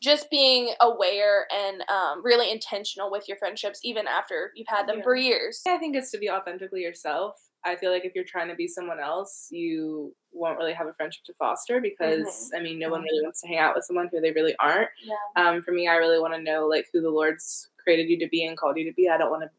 just 0.02 0.30
being 0.30 0.74
aware 0.82 1.48
and 1.52 1.82
um, 1.90 2.24
really 2.24 2.52
intentional 2.52 3.10
with 3.10 3.28
your 3.28 3.38
friendships, 3.38 3.80
even 3.84 4.06
after 4.06 4.52
you've 4.56 4.68
had 4.68 4.88
them 4.88 4.98
yeah. 4.98 5.04
for 5.04 5.16
years. 5.16 5.62
I 5.66 5.78
think 5.78 5.96
it's 5.96 6.12
to 6.12 6.18
be 6.18 6.30
authentically 6.30 6.82
yourself. 6.82 7.36
I 7.66 7.78
feel 7.78 7.92
like 7.92 8.04
if 8.04 8.14
you're 8.14 8.26
trying 8.26 8.50
to 8.50 8.56
be 8.56 8.68
someone 8.68 9.00
else, 9.00 9.48
you 9.50 10.14
won't 10.34 10.58
really 10.58 10.74
have 10.74 10.88
a 10.88 10.94
friendship 10.94 11.24
to 11.26 11.34
foster 11.36 11.80
because 11.80 12.28
mm-hmm. 12.28 12.58
I 12.58 12.62
mean, 12.62 12.80
no 12.80 12.90
one 12.90 13.04
really 13.04 13.24
wants 13.24 13.40
to 13.42 13.48
hang 13.48 13.60
out 13.60 13.76
with 13.76 13.86
someone 13.86 14.10
who 14.12 14.20
they 14.20 14.32
really 14.32 14.56
aren't. 14.60 14.90
Yeah. 15.02 15.16
Um, 15.42 15.62
for 15.62 15.72
me, 15.72 15.88
I 15.88 15.96
really 15.96 16.20
want 16.20 16.34
to 16.34 16.42
know 16.42 16.68
like 16.68 16.88
who 16.92 17.02
the 17.02 17.10
Lord's 17.10 17.70
created 17.82 18.10
you 18.10 18.20
to 18.20 18.28
be 18.28 18.46
and 18.46 18.58
called 18.58 18.78
you 18.78 18.84
to 18.86 18.94
be. 18.94 19.08
I 19.08 19.18
don't 19.18 19.32
want 19.32 19.44
to 19.44 19.50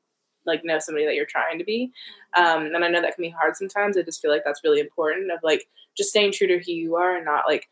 like 0.46 0.64
know 0.64 0.78
somebody 0.78 1.06
that 1.06 1.14
you're 1.14 1.26
trying 1.26 1.58
to 1.58 1.64
be. 1.64 1.92
Um, 2.36 2.66
and 2.66 2.84
I 2.84 2.88
know 2.88 3.00
that 3.00 3.14
can 3.14 3.22
be 3.22 3.30
hard 3.30 3.56
sometimes. 3.56 3.96
I 3.96 4.02
just 4.02 4.20
feel 4.20 4.30
like 4.30 4.42
that's 4.44 4.62
really 4.64 4.80
important 4.80 5.30
of 5.30 5.38
like 5.42 5.66
just 5.96 6.10
staying 6.10 6.32
true 6.32 6.46
to 6.46 6.58
who 6.58 6.72
you 6.72 6.96
are 6.96 7.16
and 7.16 7.24
not 7.24 7.44
like 7.46 7.68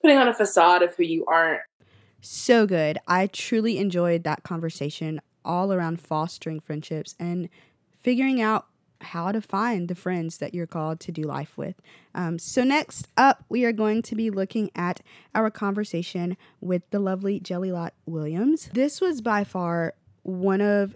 putting 0.00 0.18
on 0.18 0.28
a 0.28 0.34
facade 0.34 0.82
of 0.82 0.94
who 0.94 1.04
you 1.04 1.24
aren't. 1.26 1.60
So 2.20 2.66
good. 2.66 2.98
I 3.06 3.26
truly 3.26 3.78
enjoyed 3.78 4.24
that 4.24 4.42
conversation 4.42 5.20
all 5.44 5.72
around 5.72 6.00
fostering 6.00 6.60
friendships 6.60 7.14
and 7.18 7.48
figuring 7.98 8.40
out 8.40 8.66
how 9.02 9.32
to 9.32 9.40
find 9.40 9.88
the 9.88 9.94
friends 9.94 10.38
that 10.38 10.54
you're 10.54 10.66
called 10.66 11.00
to 11.00 11.12
do 11.12 11.22
life 11.22 11.56
with. 11.56 11.80
Um, 12.14 12.38
so, 12.38 12.62
next 12.62 13.08
up, 13.16 13.44
we 13.48 13.64
are 13.64 13.72
going 13.72 14.02
to 14.02 14.14
be 14.14 14.30
looking 14.30 14.70
at 14.74 15.00
our 15.34 15.50
conversation 15.50 16.36
with 16.60 16.82
the 16.90 16.98
lovely 16.98 17.40
Jelly 17.40 17.72
Lot 17.72 17.94
Williams. 18.04 18.68
This 18.74 19.00
was 19.00 19.22
by 19.22 19.44
far 19.44 19.94
one 20.22 20.60
of 20.60 20.94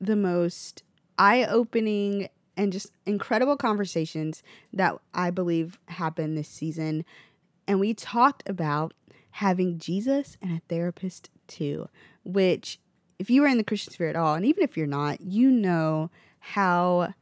the 0.00 0.16
most 0.16 0.82
eye 1.18 1.44
opening 1.44 2.28
and 2.56 2.72
just 2.72 2.92
incredible 3.04 3.56
conversations 3.56 4.42
that 4.72 4.96
I 5.12 5.30
believe 5.30 5.78
happened 5.88 6.36
this 6.36 6.48
season. 6.48 7.04
And 7.68 7.80
we 7.80 7.94
talked 7.94 8.42
about 8.48 8.94
having 9.32 9.78
Jesus 9.78 10.36
and 10.40 10.52
a 10.52 10.62
therapist 10.68 11.30
too, 11.46 11.88
which, 12.24 12.78
if 13.18 13.28
you 13.28 13.44
are 13.44 13.48
in 13.48 13.58
the 13.58 13.64
Christian 13.64 13.92
sphere 13.92 14.08
at 14.08 14.16
all, 14.16 14.34
and 14.34 14.46
even 14.46 14.62
if 14.62 14.76
you're 14.76 14.86
not, 14.86 15.20
you 15.20 15.50
know 15.50 16.10
how 16.38 17.12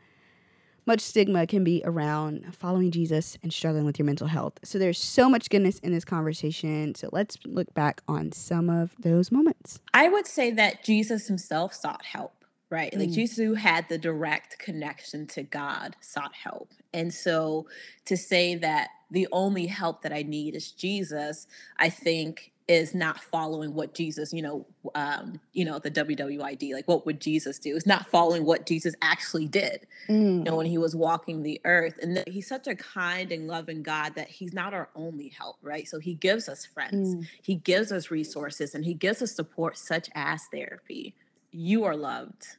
much 0.87 1.01
stigma 1.01 1.47
can 1.47 1.65
be 1.65 1.83
around 1.85 2.55
following 2.55 2.91
Jesus 2.91 3.39
and 3.43 3.53
struggling 3.53 3.85
with 3.85 3.99
your 3.99 4.07
mental 4.07 4.27
health. 4.27 4.55
So 4.63 4.79
there's 4.79 4.99
so 4.99 5.29
much 5.31 5.49
goodness 5.49 5.79
in 5.79 5.93
this 5.93 6.05
conversation. 6.05 6.95
So 6.95 7.09
let's 7.11 7.39
look 7.47 7.73
back 7.75 8.03
on 8.07 8.33
some 8.33 8.69
of 8.69 8.95
those 8.99 9.33
moments. 9.33 9.81
I 9.95 10.09
would 10.09 10.27
say 10.27 10.51
that 10.53 10.85
Jesus 10.85 11.27
himself 11.27 11.73
sought 11.73 12.05
help 12.05 12.44
right? 12.75 12.93
Mm. 12.93 13.01
Like 13.01 13.11
Jesus, 13.11 13.39
who 13.39 13.55
had 13.55 13.89
the 13.89 13.97
direct 13.97 14.59
connection 14.59 15.27
to 15.29 15.43
God, 15.43 15.97
sought 16.01 16.35
help. 16.35 16.71
And 16.93 17.15
so 17.15 17.67
to 18.07 18.17
say 18.17 18.57
that 18.57 18.89
the 19.11 19.29
only 19.31 19.67
help 19.67 20.03
that 20.03 20.13
I 20.13 20.23
need 20.23 20.57
is 20.57 20.73
Jesus, 20.73 21.47
I 21.79 21.89
think 21.89 22.51
is 22.67 22.95
not 22.95 23.23
following 23.23 23.75
what 23.75 23.95
Jesus, 23.95 24.33
you 24.33 24.41
know, 24.41 24.67
um, 24.95 25.39
you 25.53 25.67
know, 25.67 25.79
the 25.79 25.91
WWJD, 25.91 26.73
like 26.73 26.89
what 26.89 27.05
would 27.05 27.21
Jesus 27.21 27.59
do? 27.59 27.77
Is 27.77 27.87
not 27.87 28.07
following 28.07 28.45
what 28.45 28.67
Jesus 28.67 28.95
actually 29.03 29.49
did, 29.49 29.87
mm. 30.09 30.39
you 30.39 30.45
know, 30.45 30.57
when 30.57 30.67
he 30.67 30.79
was 30.79 30.97
walking 30.97 31.43
the 31.43 31.61
earth. 31.65 31.99
And 32.01 32.17
that 32.17 32.29
he's 32.29 32.49
such 32.49 32.67
a 32.67 32.75
kind 32.75 33.31
and 33.31 33.47
loving 33.47 33.83
God 33.83 34.15
that 34.17 34.29
he's 34.29 34.55
not 34.55 34.73
our 34.73 34.89
only 34.97 35.29
help, 35.29 35.59
right? 35.63 35.87
So 35.87 36.01
he 36.01 36.15
gives 36.15 36.49
us 36.49 36.65
friends, 36.65 37.15
mm. 37.15 37.27
he 37.43 37.57
gives 37.57 37.93
us 37.93 38.11
resources, 38.11 38.75
and 38.75 38.85
he 38.85 38.95
gives 38.95 39.21
us 39.21 39.33
support 39.33 39.77
such 39.77 40.09
as 40.15 40.45
therapy. 40.51 41.15
You 41.53 41.85
are 41.85 41.97
loved 41.97 42.57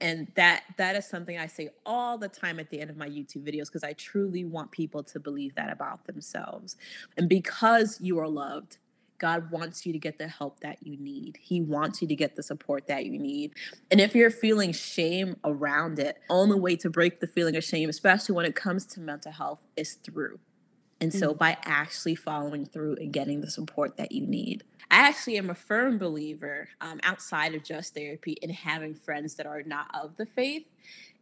and 0.00 0.28
that 0.34 0.64
that 0.76 0.94
is 0.96 1.06
something 1.06 1.38
i 1.38 1.46
say 1.46 1.68
all 1.84 2.18
the 2.18 2.28
time 2.28 2.58
at 2.58 2.70
the 2.70 2.80
end 2.80 2.90
of 2.90 2.96
my 2.96 3.08
youtube 3.08 3.46
videos 3.46 3.66
because 3.66 3.84
i 3.84 3.92
truly 3.94 4.44
want 4.44 4.70
people 4.70 5.02
to 5.02 5.18
believe 5.18 5.54
that 5.54 5.70
about 5.72 6.04
themselves 6.06 6.76
and 7.16 7.28
because 7.28 7.98
you 8.00 8.18
are 8.18 8.28
loved 8.28 8.78
God 9.18 9.50
wants 9.50 9.86
you 9.86 9.92
to 9.92 9.98
get 9.98 10.18
the 10.18 10.28
help 10.28 10.60
that 10.60 10.78
you 10.82 10.96
need. 10.96 11.38
He 11.40 11.60
wants 11.60 12.02
you 12.02 12.08
to 12.08 12.14
get 12.14 12.36
the 12.36 12.42
support 12.42 12.86
that 12.88 13.06
you 13.06 13.18
need. 13.18 13.54
And 13.90 14.00
if 14.00 14.14
you're 14.14 14.30
feeling 14.30 14.72
shame 14.72 15.36
around 15.44 15.98
it, 15.98 16.18
only 16.28 16.58
way 16.58 16.76
to 16.76 16.90
break 16.90 17.20
the 17.20 17.26
feeling 17.26 17.56
of 17.56 17.64
shame, 17.64 17.88
especially 17.88 18.34
when 18.34 18.46
it 18.46 18.54
comes 18.54 18.86
to 18.86 19.00
mental 19.00 19.32
health, 19.32 19.60
is 19.76 19.94
through. 19.94 20.38
And 21.00 21.12
so 21.12 21.34
mm. 21.34 21.38
by 21.38 21.58
actually 21.64 22.14
following 22.14 22.64
through 22.64 22.96
and 22.96 23.12
getting 23.12 23.40
the 23.40 23.50
support 23.50 23.96
that 23.96 24.12
you 24.12 24.26
need. 24.26 24.64
I 24.90 25.08
actually 25.08 25.36
am 25.36 25.50
a 25.50 25.54
firm 25.54 25.98
believer 25.98 26.68
um, 26.80 27.00
outside 27.02 27.54
of 27.54 27.64
just 27.64 27.94
therapy 27.94 28.32
in 28.34 28.50
having 28.50 28.94
friends 28.94 29.34
that 29.34 29.46
are 29.46 29.62
not 29.62 29.88
of 29.94 30.16
the 30.16 30.26
faith. 30.26 30.66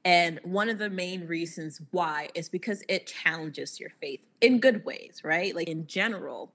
And 0.05 0.39
one 0.43 0.69
of 0.69 0.79
the 0.79 0.91
main 0.91 1.27
reasons 1.27 1.81
why 1.91 2.29
is 2.35 2.49
because 2.49 2.83
it 2.89 3.07
challenges 3.07 3.81
your 3.81 3.89
faith 3.89 4.21
in 4.43 4.61
good 4.61 4.85
ways, 4.85 5.23
right? 5.25 5.55
Like 5.55 5.69
in 5.69 5.87
general, 5.87 6.53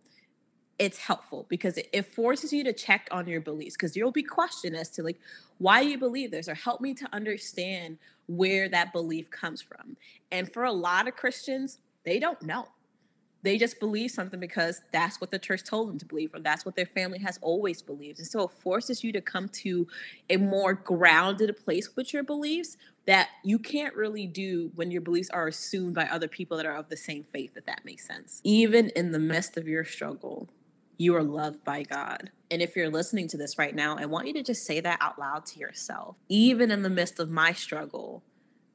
it's 0.79 0.97
helpful 0.97 1.45
because 1.49 1.77
it, 1.77 1.89
it 1.91 2.13
forces 2.13 2.53
you 2.53 2.63
to 2.63 2.73
check 2.73 3.07
on 3.11 3.27
your 3.27 3.41
beliefs 3.41 3.75
because 3.75 3.95
you'll 3.95 4.11
be 4.11 4.23
questioned 4.23 4.75
as 4.75 4.89
to 4.89 5.03
like 5.03 5.19
why 5.57 5.81
you 5.81 5.97
believe 5.97 6.31
this 6.31 6.47
or 6.47 6.55
help 6.55 6.79
me 6.79 6.93
to 6.93 7.07
understand 7.11 7.97
where 8.27 8.69
that 8.69 8.93
belief 8.93 9.29
comes 9.29 9.61
from 9.61 9.97
and 10.31 10.51
for 10.53 10.63
a 10.63 10.71
lot 10.71 11.07
of 11.07 11.15
christians 11.15 11.79
they 12.05 12.19
don't 12.19 12.41
know 12.41 12.65
they 13.41 13.57
just 13.57 13.79
believe 13.79 14.11
something 14.11 14.39
because 14.39 14.81
that's 14.91 15.21
what 15.21 15.31
the 15.31 15.39
church 15.39 15.63
told 15.63 15.89
them 15.89 15.97
to 15.97 16.05
believe 16.05 16.33
or 16.33 16.39
that's 16.39 16.65
what 16.65 16.75
their 16.75 16.85
family 16.85 17.19
has 17.19 17.39
always 17.41 17.81
believed 17.81 18.19
and 18.19 18.27
so 18.27 18.43
it 18.43 18.51
forces 18.51 19.03
you 19.03 19.11
to 19.11 19.21
come 19.21 19.47
to 19.49 19.87
a 20.29 20.37
more 20.37 20.73
grounded 20.73 21.55
place 21.63 21.95
with 21.95 22.13
your 22.13 22.23
beliefs 22.23 22.77
that 23.05 23.29
you 23.43 23.57
can't 23.57 23.95
really 23.95 24.27
do 24.27 24.71
when 24.75 24.91
your 24.91 25.01
beliefs 25.01 25.29
are 25.31 25.47
assumed 25.47 25.95
by 25.95 26.05
other 26.05 26.27
people 26.27 26.57
that 26.57 26.65
are 26.65 26.75
of 26.75 26.89
the 26.89 26.97
same 26.97 27.23
faith 27.23 27.51
if 27.55 27.65
that 27.65 27.83
makes 27.85 28.05
sense 28.05 28.41
even 28.43 28.89
in 28.95 29.11
the 29.11 29.19
midst 29.19 29.57
of 29.57 29.67
your 29.67 29.83
struggle 29.83 30.49
you 30.99 31.15
are 31.15 31.23
loved 31.23 31.63
by 31.63 31.83
God. 31.83 32.29
And 32.51 32.61
if 32.61 32.75
you're 32.75 32.89
listening 32.89 33.29
to 33.29 33.37
this 33.37 33.57
right 33.57 33.73
now, 33.73 33.95
I 33.97 34.05
want 34.05 34.27
you 34.27 34.33
to 34.33 34.43
just 34.43 34.65
say 34.65 34.81
that 34.81 34.97
out 34.99 35.17
loud 35.17 35.45
to 35.47 35.59
yourself. 35.59 36.17
Even 36.27 36.71
in 36.71 36.83
the 36.83 36.89
midst 36.89 37.19
of 37.19 37.29
my 37.29 37.53
struggle, 37.53 38.21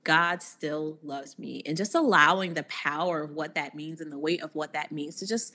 God 0.04 0.42
still 0.42 0.99
loves 1.02 1.38
me. 1.38 1.62
And 1.66 1.76
just 1.76 1.94
allowing 1.94 2.54
the 2.54 2.62
power 2.64 3.23
of 3.23 3.30
what 3.32 3.54
that 3.54 3.75
means 3.75 4.00
and 4.00 4.12
the 4.12 4.18
weight 4.18 4.42
of 4.42 4.54
what 4.54 4.73
that 4.75 4.92
means 4.92 5.16
to 5.16 5.26
just 5.26 5.52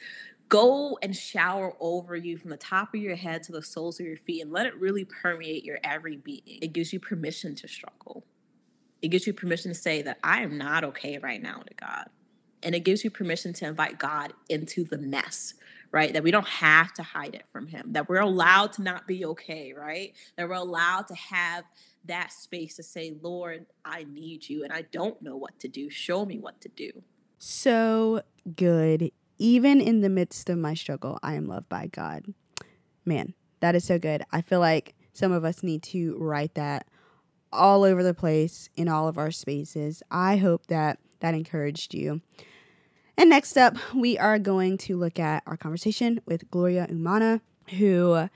go 0.50 0.98
and 1.02 1.16
shower 1.16 1.76
over 1.80 2.16
you 2.16 2.38
from 2.38 2.50
the 2.50 2.58
top 2.58 2.94
of 2.94 3.00
your 3.00 3.16
head 3.16 3.44
to 3.44 3.52
the 3.52 3.62
soles 3.62 4.00
of 4.00 4.06
your 4.06 4.18
feet 4.18 4.42
and 4.42 4.52
let 4.52 4.66
it 4.66 4.76
really 4.76 5.06
permeate 5.06 5.64
your 5.64 5.80
every 5.84 6.18
being. 6.18 6.42
It 6.46 6.74
gives 6.74 6.92
you 6.92 7.00
permission 7.00 7.56
to 7.56 7.68
struggle. 7.68 8.26
It 9.02 9.10
gives 9.10 9.28
you 9.28 9.34
permission 9.34 9.72
to 9.72 9.78
say 9.78 10.02
that 10.02 10.18
I 10.24 10.42
am 10.42 10.58
not 10.58 10.84
okay 10.84 11.20
right 11.20 11.42
now 11.42 11.60
to 11.60 11.74
God. 11.76 12.10
And 12.62 12.76
it 12.76 12.82
gives 12.82 13.04
you 13.04 13.12
permission 13.12 13.54
to 13.54 13.68
invite 13.68 14.00
God 14.00 14.34
into 14.50 14.84
the 14.84 14.98
mess 14.98 15.54
right? 15.92 16.14
That 16.14 16.24
we 16.24 16.32
don't 16.32 16.48
have 16.48 16.94
to 16.94 17.04
hide 17.04 17.36
it 17.36 17.46
from 17.52 17.68
him, 17.68 17.94
that 17.94 18.08
we're 18.08 18.20
allowed 18.20 18.74
to 18.74 18.82
not 18.82 19.08
be 19.08 19.26
okay, 19.26 19.74
right? 19.74 20.14
That 20.38 20.48
we're 20.48 20.56
allowed 20.56 21.08
to 21.08 21.16
have 21.16 21.64
that 22.06 22.32
space 22.32 22.76
to 22.78 22.84
say, 22.84 23.14
Lord, 23.22 23.66
I 23.86 24.06
need 24.10 24.48
you 24.50 24.64
and 24.64 24.74
I 24.74 24.84
don't 24.84 25.22
know 25.22 25.36
what 25.36 25.60
to 25.60 25.68
do. 25.68 25.90
Show 25.90 26.26
me 26.26 26.40
what 26.40 26.60
to 26.62 26.70
do. 26.70 26.92
So 27.38 28.22
good. 28.56 29.12
Even 29.38 29.80
in 29.80 30.02
the 30.02 30.10
midst 30.10 30.50
of 30.50 30.58
my 30.58 30.74
struggle, 30.74 31.20
I 31.24 31.36
am 31.36 31.46
loved 31.46 31.70
by 31.70 31.88
God. 31.88 32.26
Man, 33.06 33.34
that 33.62 33.76
is 33.76 33.86
so 33.86 33.98
good. 33.98 34.24
I 34.32 34.42
feel 34.42 34.60
like 34.60 34.96
some 35.14 35.32
of 35.32 35.46
us 35.46 35.64
need 35.64 35.84
to 35.84 36.18
write 36.18 36.56
that 36.56 36.88
all 37.52 37.84
over 37.84 38.04
the 38.04 38.14
place 38.14 38.70
in 38.76 38.88
all 38.88 39.08
of 39.08 39.18
our 39.18 39.32
spaces. 39.32 40.04
I 40.12 40.38
hope 40.38 40.68
that 40.68 41.00
that 41.20 41.34
encouraged 41.34 41.94
you. 41.94 42.22
And 43.18 43.30
next 43.30 43.58
up, 43.58 43.76
we 43.94 44.18
are 44.18 44.40
going 44.40 44.78
to 44.80 44.98
look 44.98 45.20
at 45.20 45.44
our 45.46 45.58
conversation 45.58 46.22
with 46.26 46.50
Gloria 46.52 46.88
Umana, 46.90 47.42
who 47.78 48.30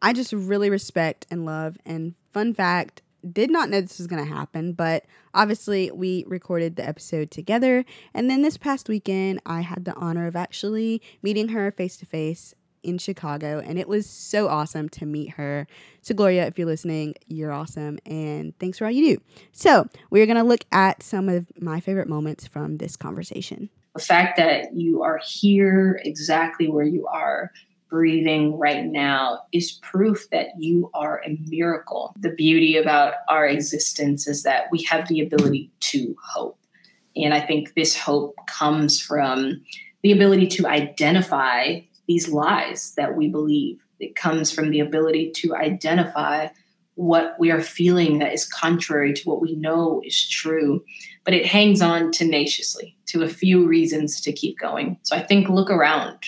I 0.00 0.12
just 0.14 0.32
really 0.32 0.70
respect 0.70 1.26
and 1.30 1.44
love. 1.44 1.76
And 1.84 2.14
fun 2.32 2.54
fact, 2.54 3.02
did 3.32 3.50
not 3.50 3.68
know 3.68 3.80
this 3.80 3.98
was 3.98 4.06
going 4.06 4.24
to 4.24 4.32
happen, 4.32 4.72
but 4.72 5.04
obviously 5.34 5.90
we 5.90 6.24
recorded 6.26 6.76
the 6.76 6.86
episode 6.86 7.30
together. 7.30 7.84
And 8.14 8.30
then 8.30 8.42
this 8.42 8.56
past 8.56 8.88
weekend, 8.88 9.40
I 9.46 9.60
had 9.62 9.84
the 9.84 9.94
honor 9.94 10.26
of 10.26 10.36
actually 10.36 11.02
meeting 11.22 11.48
her 11.48 11.70
face 11.70 11.96
to 11.98 12.06
face 12.06 12.54
in 12.82 12.96
Chicago, 12.96 13.60
and 13.62 13.78
it 13.78 13.86
was 13.86 14.08
so 14.08 14.48
awesome 14.48 14.88
to 14.88 15.04
meet 15.04 15.32
her. 15.32 15.66
So, 16.00 16.14
Gloria, 16.14 16.46
if 16.46 16.58
you're 16.58 16.66
listening, 16.66 17.14
you're 17.28 17.52
awesome, 17.52 17.98
and 18.06 18.58
thanks 18.58 18.78
for 18.78 18.86
all 18.86 18.90
you 18.90 19.16
do. 19.16 19.22
So, 19.52 19.86
we're 20.08 20.24
going 20.24 20.38
to 20.38 20.42
look 20.42 20.64
at 20.72 21.02
some 21.02 21.28
of 21.28 21.46
my 21.60 21.80
favorite 21.80 22.08
moments 22.08 22.46
from 22.46 22.78
this 22.78 22.96
conversation 22.96 23.68
the 23.94 24.00
fact 24.00 24.36
that 24.36 24.74
you 24.74 25.02
are 25.02 25.20
here 25.22 26.00
exactly 26.04 26.68
where 26.68 26.84
you 26.84 27.06
are 27.06 27.50
breathing 27.90 28.56
right 28.56 28.86
now 28.86 29.40
is 29.52 29.72
proof 29.82 30.28
that 30.30 30.48
you 30.58 30.90
are 30.94 31.20
a 31.26 31.38
miracle. 31.46 32.14
The 32.18 32.30
beauty 32.30 32.76
about 32.76 33.14
our 33.28 33.46
existence 33.46 34.26
is 34.26 34.44
that 34.44 34.64
we 34.70 34.82
have 34.84 35.08
the 35.08 35.20
ability 35.20 35.70
to 35.80 36.16
hope. 36.22 36.58
And 37.16 37.34
I 37.34 37.40
think 37.40 37.74
this 37.74 37.96
hope 37.96 38.36
comes 38.46 39.00
from 39.00 39.60
the 40.02 40.12
ability 40.12 40.46
to 40.46 40.66
identify 40.66 41.80
these 42.06 42.28
lies 42.28 42.94
that 42.96 43.16
we 43.16 43.28
believe. 43.28 43.80
It 43.98 44.16
comes 44.16 44.50
from 44.50 44.70
the 44.70 44.80
ability 44.80 45.32
to 45.32 45.54
identify 45.54 46.48
what 46.94 47.34
we 47.38 47.50
are 47.50 47.62
feeling 47.62 48.18
that 48.18 48.32
is 48.32 48.46
contrary 48.46 49.12
to 49.14 49.22
what 49.28 49.40
we 49.40 49.54
know 49.56 50.02
is 50.04 50.28
true, 50.28 50.84
but 51.24 51.32
it 51.32 51.46
hangs 51.46 51.80
on 51.80 52.12
tenaciously 52.12 52.96
to 53.06 53.22
a 53.22 53.28
few 53.28 53.66
reasons 53.66 54.20
to 54.20 54.32
keep 54.32 54.58
going. 54.58 54.98
So 55.02 55.16
I 55.16 55.22
think 55.22 55.48
look 55.48 55.70
around, 55.70 56.18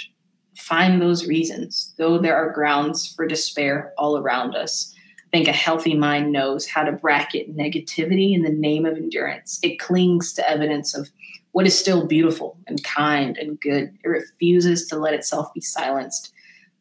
find 0.73 1.03
those 1.03 1.27
reasons, 1.27 1.93
though 1.99 2.17
there 2.17 2.35
are 2.35 2.51
grounds 2.51 3.07
for 3.15 3.27
despair 3.27 3.93
all 3.99 4.17
around 4.17 4.55
us. 4.55 4.91
I 5.19 5.29
think 5.31 5.47
a 5.47 5.53
healthy 5.53 5.95
mind 5.95 6.33
knows 6.33 6.67
how 6.67 6.83
to 6.83 6.93
bracket 6.93 7.55
negativity 7.55 8.35
in 8.35 8.41
the 8.41 8.49
name 8.49 8.87
of 8.87 8.97
endurance. 8.97 9.59
It 9.63 9.79
clings 9.79 10.33
to 10.33 10.49
evidence 10.49 10.97
of 10.97 11.11
what 11.51 11.67
is 11.67 11.79
still 11.79 12.07
beautiful 12.07 12.57
and 12.67 12.83
kind 12.85 13.37
and 13.37 13.61
good. 13.61 13.95
It 14.03 14.09
refuses 14.09 14.87
to 14.87 14.97
let 14.97 15.13
itself 15.13 15.53
be 15.53 15.61
silenced 15.61 16.33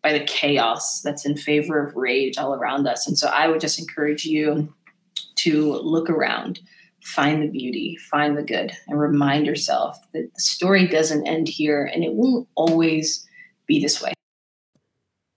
by 0.02 0.14
the 0.14 0.24
chaos 0.24 1.02
that's 1.02 1.26
in 1.26 1.36
favor 1.36 1.86
of 1.86 1.98
rage 1.98 2.38
all 2.38 2.56
around 2.56 2.88
us. 2.88 3.06
And 3.06 3.18
so 3.18 3.28
I 3.28 3.50
would 3.50 3.60
just 3.60 3.78
encourage 3.78 4.24
you 4.24 4.74
to 5.40 5.74
look 5.74 6.10
around, 6.10 6.62
find 7.04 7.44
the 7.44 7.50
beauty, 7.50 7.98
find 8.10 8.38
the 8.38 8.44
good, 8.44 8.72
and 8.88 8.98
remind 8.98 9.46
yourself 9.46 9.98
that 10.14 10.34
the 10.34 10.42
story 10.42 10.88
doesn't 10.88 11.28
end 11.28 11.50
here 11.50 11.84
and 11.94 12.06
it 12.06 12.14
won't 12.14 12.48
always 12.56 13.28
be 13.68 13.80
this 13.80 14.02
way. 14.02 14.14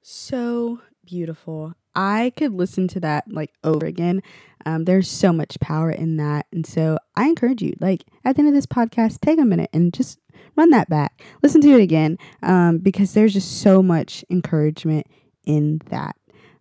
So 0.02 0.80
beautiful. 1.04 1.74
I 1.94 2.32
could 2.36 2.52
listen 2.52 2.88
to 2.88 3.00
that 3.00 3.24
like 3.28 3.52
over 3.62 3.86
again. 3.86 4.22
Um, 4.66 4.84
there's 4.84 5.10
so 5.10 5.32
much 5.32 5.60
power 5.60 5.90
in 5.90 6.16
that. 6.16 6.46
And 6.52 6.66
so 6.66 6.98
I 7.16 7.26
encourage 7.26 7.62
you, 7.62 7.74
like 7.80 8.04
at 8.24 8.36
the 8.36 8.40
end 8.40 8.48
of 8.48 8.54
this 8.54 8.66
podcast, 8.66 9.20
take 9.20 9.38
a 9.38 9.44
minute 9.44 9.70
and 9.72 9.92
just 9.92 10.18
run 10.56 10.70
that 10.70 10.88
back, 10.88 11.22
listen 11.42 11.60
to 11.62 11.70
it 11.70 11.82
again, 11.82 12.18
um, 12.42 12.78
because 12.78 13.12
there's 13.12 13.32
just 13.32 13.60
so 13.60 13.82
much 13.82 14.24
encouragement 14.30 15.06
in 15.44 15.80
that. 15.90 16.16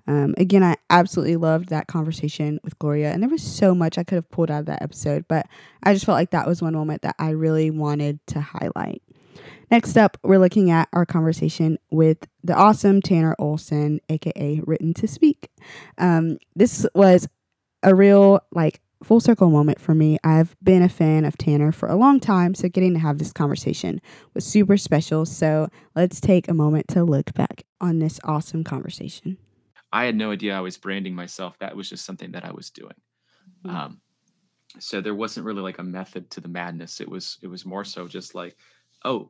Um, 0.05 0.35
again, 0.37 0.63
I 0.63 0.75
absolutely 0.89 1.37
loved 1.37 1.69
that 1.69 1.87
conversation 1.87 2.59
with 2.63 2.77
Gloria, 2.77 3.11
and 3.11 3.23
there 3.23 3.29
was 3.29 3.41
so 3.41 3.73
much 3.73 3.97
I 3.97 4.03
could 4.03 4.15
have 4.15 4.29
pulled 4.29 4.51
out 4.51 4.61
of 4.61 4.65
that 4.65 4.81
episode, 4.81 5.25
but 5.29 5.47
I 5.81 5.93
just 5.93 6.05
felt 6.05 6.17
like 6.17 6.31
that 6.31 6.47
was 6.47 6.61
one 6.61 6.73
moment 6.73 7.03
that 7.03 7.15
I 7.19 7.29
really 7.29 7.71
wanted 7.71 8.19
to 8.27 8.41
highlight. 8.41 9.01
Next 9.71 9.97
up, 9.97 10.17
we're 10.23 10.39
looking 10.39 10.71
at 10.71 10.89
our 10.93 11.05
conversation 11.05 11.77
with 11.89 12.27
the 12.43 12.53
awesome 12.53 13.01
Tanner 13.01 13.35
Olson, 13.39 13.99
aka 14.09 14.61
Written 14.65 14.93
to 14.95 15.07
Speak. 15.07 15.49
Um, 15.97 16.37
this 16.55 16.85
was 16.93 17.27
a 17.81 17.95
real 17.95 18.41
like 18.51 18.81
full 19.03 19.19
circle 19.19 19.49
moment 19.49 19.79
for 19.79 19.93
me. 19.93 20.17
I've 20.23 20.55
been 20.63 20.81
a 20.81 20.89
fan 20.89 21.25
of 21.25 21.37
Tanner 21.37 21.71
for 21.71 21.89
a 21.89 21.95
long 21.95 22.19
time, 22.19 22.55
so 22.55 22.69
getting 22.69 22.93
to 22.93 22.99
have 22.99 23.17
this 23.17 23.33
conversation 23.33 24.01
was 24.33 24.45
super 24.45 24.77
special. 24.77 25.25
So 25.25 25.67
let's 25.95 26.21
take 26.21 26.47
a 26.47 26.53
moment 26.53 26.87
to 26.89 27.03
look 27.03 27.33
back 27.33 27.63
on 27.81 27.99
this 27.99 28.19
awesome 28.23 28.63
conversation. 28.63 29.37
I 29.91 30.05
had 30.05 30.15
no 30.15 30.31
idea 30.31 30.55
I 30.55 30.61
was 30.61 30.77
branding 30.77 31.15
myself. 31.15 31.57
That 31.59 31.75
was 31.75 31.89
just 31.89 32.05
something 32.05 32.31
that 32.31 32.45
I 32.45 32.51
was 32.51 32.69
doing. 32.69 32.95
Mm-hmm. 33.65 33.75
Um, 33.75 34.01
so 34.79 35.01
there 35.01 35.13
wasn't 35.13 35.45
really 35.45 35.61
like 35.61 35.77
a 35.79 35.83
method 35.83 36.31
to 36.31 36.41
the 36.41 36.47
madness. 36.47 36.99
It 36.99 37.09
was 37.09 37.37
it 37.43 37.47
was 37.47 37.65
more 37.65 37.83
so 37.83 38.07
just 38.07 38.33
like, 38.33 38.57
oh, 39.05 39.29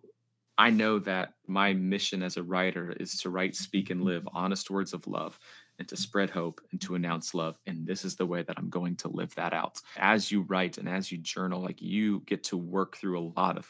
I 0.57 0.69
know 0.69 0.99
that 0.99 1.33
my 1.47 1.73
mission 1.73 2.21
as 2.21 2.37
a 2.37 2.43
writer 2.43 2.95
is 2.99 3.17
to 3.21 3.29
write, 3.29 3.55
speak, 3.55 3.89
and 3.89 4.03
live 4.03 4.27
honest 4.33 4.69
words 4.69 4.93
of 4.93 5.07
love 5.07 5.39
and 5.79 5.87
to 5.87 5.97
spread 5.97 6.29
hope 6.29 6.61
and 6.71 6.79
to 6.81 6.95
announce 6.95 7.33
love. 7.33 7.57
And 7.65 7.87
this 7.87 8.05
is 8.05 8.15
the 8.15 8.25
way 8.25 8.43
that 8.43 8.57
I'm 8.57 8.69
going 8.69 8.95
to 8.97 9.07
live 9.07 9.33
that 9.35 9.53
out. 9.53 9.81
As 9.97 10.31
you 10.31 10.43
write 10.43 10.77
and 10.77 10.87
as 10.87 11.11
you 11.11 11.17
journal, 11.17 11.61
like 11.61 11.81
you 11.81 12.21
get 12.27 12.43
to 12.45 12.57
work 12.57 12.97
through 12.97 13.19
a 13.19 13.31
lot 13.35 13.57
of 13.57 13.67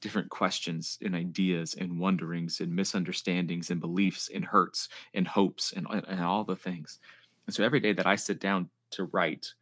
different 0.00 0.28
questions 0.28 0.98
and 1.02 1.14
ideas 1.14 1.74
and 1.74 1.98
wonderings 1.98 2.60
and 2.60 2.74
misunderstandings 2.74 3.70
and 3.70 3.80
beliefs 3.80 4.30
and 4.32 4.44
hurts 4.44 4.90
and 5.14 5.26
hopes 5.26 5.72
and, 5.72 5.86
and 5.90 6.20
all 6.20 6.44
the 6.44 6.54
things. 6.54 7.00
And 7.46 7.54
so 7.54 7.64
every 7.64 7.80
day 7.80 7.94
that 7.94 8.06
I 8.06 8.16
sit 8.16 8.38
down 8.38 8.68
to 8.90 9.04
write, 9.04 9.52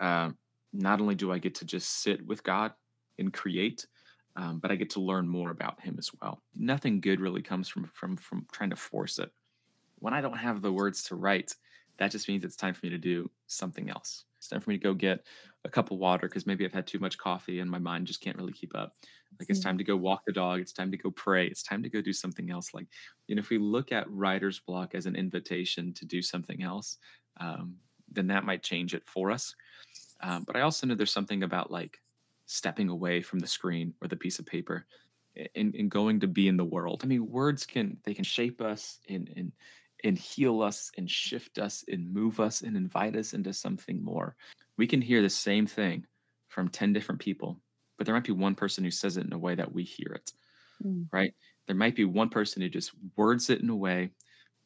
uh, 0.00 0.30
not 0.72 1.00
only 1.00 1.14
do 1.14 1.32
I 1.32 1.38
get 1.38 1.54
to 1.56 1.64
just 1.64 2.02
sit 2.02 2.26
with 2.26 2.42
God 2.42 2.72
and 3.18 3.32
create, 3.32 3.86
um, 4.36 4.58
but 4.58 4.70
I 4.70 4.76
get 4.76 4.90
to 4.90 5.00
learn 5.00 5.28
more 5.28 5.50
about 5.50 5.80
Him 5.80 5.96
as 5.98 6.10
well. 6.20 6.42
Nothing 6.54 7.00
good 7.00 7.20
really 7.20 7.42
comes 7.42 7.68
from 7.68 7.84
from 7.94 8.16
from 8.16 8.46
trying 8.52 8.70
to 8.70 8.76
force 8.76 9.18
it. 9.18 9.30
when 9.98 10.14
I 10.14 10.20
don't 10.20 10.36
have 10.38 10.62
the 10.62 10.72
words 10.72 11.02
to 11.04 11.14
write, 11.14 11.54
that 11.98 12.10
just 12.10 12.28
means 12.28 12.44
it's 12.44 12.56
time 12.56 12.74
for 12.74 12.86
me 12.86 12.90
to 12.90 12.98
do 12.98 13.30
something 13.46 13.90
else. 13.90 14.24
It's 14.38 14.48
time 14.48 14.60
for 14.60 14.70
me 14.70 14.78
to 14.78 14.82
go 14.82 14.94
get 14.94 15.24
a 15.64 15.68
cup 15.68 15.90
of 15.90 15.98
water 15.98 16.26
because 16.26 16.46
maybe 16.46 16.64
I've 16.64 16.72
had 16.72 16.86
too 16.86 16.98
much 16.98 17.18
coffee 17.18 17.60
and 17.60 17.70
my 17.70 17.78
mind 17.78 18.06
just 18.06 18.22
can't 18.22 18.38
really 18.38 18.52
keep 18.54 18.74
up. 18.74 18.94
Like 19.38 19.50
it's 19.50 19.60
time 19.60 19.76
to 19.78 19.84
go 19.84 19.96
walk 19.96 20.22
the 20.26 20.32
dog. 20.32 20.60
It's 20.60 20.72
time 20.72 20.90
to 20.90 20.96
go 20.96 21.10
pray. 21.10 21.46
It's 21.46 21.62
time 21.62 21.82
to 21.82 21.90
go 21.90 22.00
do 22.00 22.12
something 22.12 22.50
else. 22.50 22.72
Like, 22.72 22.86
you 23.26 23.34
know, 23.34 23.40
if 23.40 23.50
we 23.50 23.58
look 23.58 23.92
at 23.92 24.10
writer's 24.10 24.58
block 24.60 24.94
as 24.94 25.06
an 25.06 25.14
invitation 25.16 25.92
to 25.94 26.06
do 26.06 26.22
something 26.22 26.62
else, 26.62 26.96
um, 27.38 27.76
then 28.10 28.26
that 28.28 28.44
might 28.44 28.62
change 28.62 28.94
it 28.94 29.06
for 29.06 29.30
us. 29.30 29.54
Um, 30.22 30.44
but 30.44 30.56
I 30.56 30.62
also 30.62 30.86
know 30.86 30.94
there's 30.94 31.12
something 31.12 31.42
about 31.42 31.70
like 31.70 32.00
stepping 32.50 32.88
away 32.88 33.22
from 33.22 33.38
the 33.38 33.46
screen 33.46 33.94
or 34.02 34.08
the 34.08 34.16
piece 34.16 34.40
of 34.40 34.46
paper 34.46 34.84
and, 35.54 35.72
and 35.74 35.88
going 35.88 36.18
to 36.18 36.26
be 36.26 36.48
in 36.48 36.56
the 36.56 36.64
world. 36.64 37.00
I 37.04 37.06
mean, 37.06 37.30
words 37.30 37.64
can 37.64 37.96
they 38.04 38.12
can 38.12 38.24
shape 38.24 38.60
us 38.60 38.98
and 39.08 39.30
and 39.36 39.52
and 40.02 40.18
heal 40.18 40.62
us 40.62 40.90
and 40.96 41.08
shift 41.08 41.58
us 41.58 41.84
and 41.86 42.12
move 42.12 42.40
us 42.40 42.62
and 42.62 42.76
invite 42.76 43.14
us 43.14 43.34
into 43.34 43.52
something 43.52 44.02
more. 44.02 44.34
We 44.76 44.86
can 44.86 45.00
hear 45.00 45.22
the 45.22 45.30
same 45.30 45.66
thing 45.66 46.06
from 46.48 46.68
10 46.68 46.92
different 46.92 47.20
people, 47.20 47.60
but 47.96 48.06
there 48.06 48.14
might 48.14 48.24
be 48.24 48.32
one 48.32 48.54
person 48.54 48.82
who 48.82 48.90
says 48.90 49.16
it 49.16 49.26
in 49.26 49.32
a 49.32 49.38
way 49.38 49.54
that 49.54 49.72
we 49.72 49.84
hear 49.84 50.12
it. 50.14 50.32
Mm. 50.84 51.06
Right? 51.12 51.34
There 51.66 51.76
might 51.76 51.94
be 51.94 52.04
one 52.04 52.30
person 52.30 52.62
who 52.62 52.68
just 52.68 52.92
words 53.16 53.48
it 53.50 53.60
in 53.60 53.70
a 53.70 53.76
way 53.76 54.10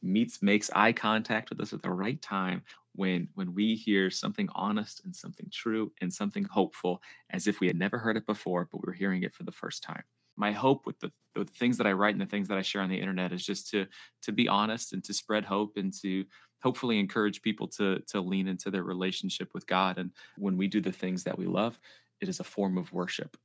meets 0.02 0.40
makes 0.40 0.70
eye 0.74 0.92
contact 0.92 1.50
with 1.50 1.60
us 1.60 1.72
at 1.72 1.82
the 1.82 1.90
right 1.90 2.20
time 2.22 2.62
when 2.94 3.28
when 3.34 3.54
we 3.54 3.74
hear 3.74 4.10
something 4.10 4.48
honest 4.54 5.02
and 5.04 5.14
something 5.14 5.48
true 5.52 5.92
and 6.00 6.12
something 6.12 6.44
hopeful 6.44 7.02
as 7.30 7.46
if 7.46 7.60
we 7.60 7.66
had 7.66 7.76
never 7.76 7.98
heard 7.98 8.16
it 8.16 8.26
before 8.26 8.68
but 8.70 8.84
we 8.84 8.90
are 8.90 8.94
hearing 8.94 9.22
it 9.22 9.34
for 9.34 9.42
the 9.42 9.52
first 9.52 9.82
time. 9.82 10.02
My 10.36 10.50
hope 10.50 10.84
with 10.84 10.98
the, 11.00 11.12
the 11.34 11.44
things 11.44 11.76
that 11.78 11.86
i 11.86 11.92
write 11.92 12.14
and 12.14 12.20
the 12.20 12.26
things 12.26 12.48
that 12.48 12.58
i 12.58 12.62
share 12.62 12.82
on 12.82 12.90
the 12.90 13.00
internet 13.00 13.32
is 13.32 13.44
just 13.44 13.68
to 13.70 13.86
to 14.22 14.32
be 14.32 14.48
honest 14.48 14.92
and 14.92 15.02
to 15.04 15.14
spread 15.14 15.44
hope 15.44 15.76
and 15.76 15.92
to 16.02 16.24
hopefully 16.62 16.98
encourage 16.98 17.42
people 17.42 17.68
to 17.68 18.00
to 18.08 18.20
lean 18.20 18.48
into 18.48 18.70
their 18.70 18.84
relationship 18.84 19.50
with 19.54 19.66
god. 19.66 19.98
And 19.98 20.10
when 20.38 20.56
we 20.56 20.66
do 20.66 20.80
the 20.80 20.92
things 20.92 21.24
that 21.24 21.38
we 21.38 21.46
love 21.46 21.78
it 22.20 22.28
is 22.28 22.40
a 22.40 22.44
form 22.44 22.78
of 22.78 22.92
worship. 22.92 23.36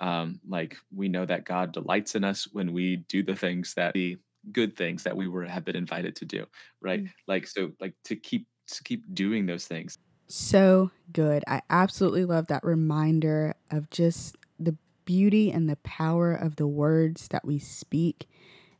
Um, 0.00 0.40
like 0.48 0.76
we 0.94 1.08
know 1.08 1.26
that 1.26 1.44
god 1.44 1.72
delights 1.72 2.14
in 2.14 2.24
us 2.24 2.48
when 2.50 2.72
we 2.72 2.96
do 3.08 3.22
the 3.22 3.36
things 3.36 3.74
that 3.74 3.92
the 3.92 4.16
good 4.50 4.74
things 4.76 5.02
that 5.04 5.16
we 5.16 5.28
were 5.28 5.44
have 5.44 5.64
been 5.64 5.76
invited 5.76 6.16
to 6.16 6.24
do 6.24 6.46
right? 6.80 7.04
Mm. 7.04 7.10
like 7.28 7.46
so 7.46 7.72
like 7.78 7.94
to 8.04 8.16
keep 8.16 8.46
to 8.76 8.82
keep 8.82 9.14
doing 9.14 9.46
those 9.46 9.66
things. 9.66 9.98
So 10.28 10.90
good. 11.12 11.44
I 11.46 11.62
absolutely 11.68 12.24
love 12.24 12.46
that 12.46 12.64
reminder 12.64 13.54
of 13.70 13.90
just 13.90 14.36
the 14.58 14.76
beauty 15.04 15.50
and 15.50 15.68
the 15.68 15.76
power 15.76 16.32
of 16.32 16.56
the 16.56 16.66
words 16.66 17.28
that 17.28 17.44
we 17.44 17.58
speak 17.58 18.28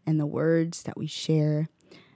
and 0.06 0.18
the 0.18 0.26
words 0.26 0.82
that 0.84 0.96
we 0.96 1.06
share 1.06 1.68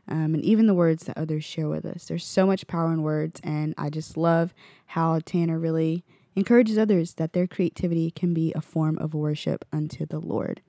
um, 0.09 0.35
and 0.35 0.45
even 0.45 0.67
the 0.67 0.75
words 0.75 1.05
that 1.05 1.19
others 1.19 1.45
share 1.45 1.69
with 1.69 1.85
us. 1.85 2.07
There's 2.07 2.25
so 2.25 2.47
much 2.47 2.67
power 2.67 2.93
in 2.93 3.03
words 3.03 3.41
and 3.43 3.75
i 3.77 3.91
just 3.91 4.17
love 4.17 4.55
how 4.87 5.19
tanner 5.25 5.59
really 5.59 6.05
encourages 6.35 6.79
others 6.79 7.15
that 7.15 7.33
their 7.33 7.47
creativity 7.47 8.11
can 8.11 8.35
be 8.35 8.53
a 8.55 8.61
form 8.61 8.99
of 8.99 9.15
worship 9.15 9.65
unto 9.73 10.07
the 10.07 10.21
lord. 10.21 10.61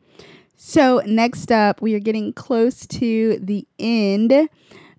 So, 0.60 1.04
next 1.06 1.52
up, 1.52 1.84
we 1.84 1.94
are 1.94 2.00
getting 2.00 2.34
close 2.34 2.88
to 2.88 3.38
the 3.40 3.68
end. 3.78 4.50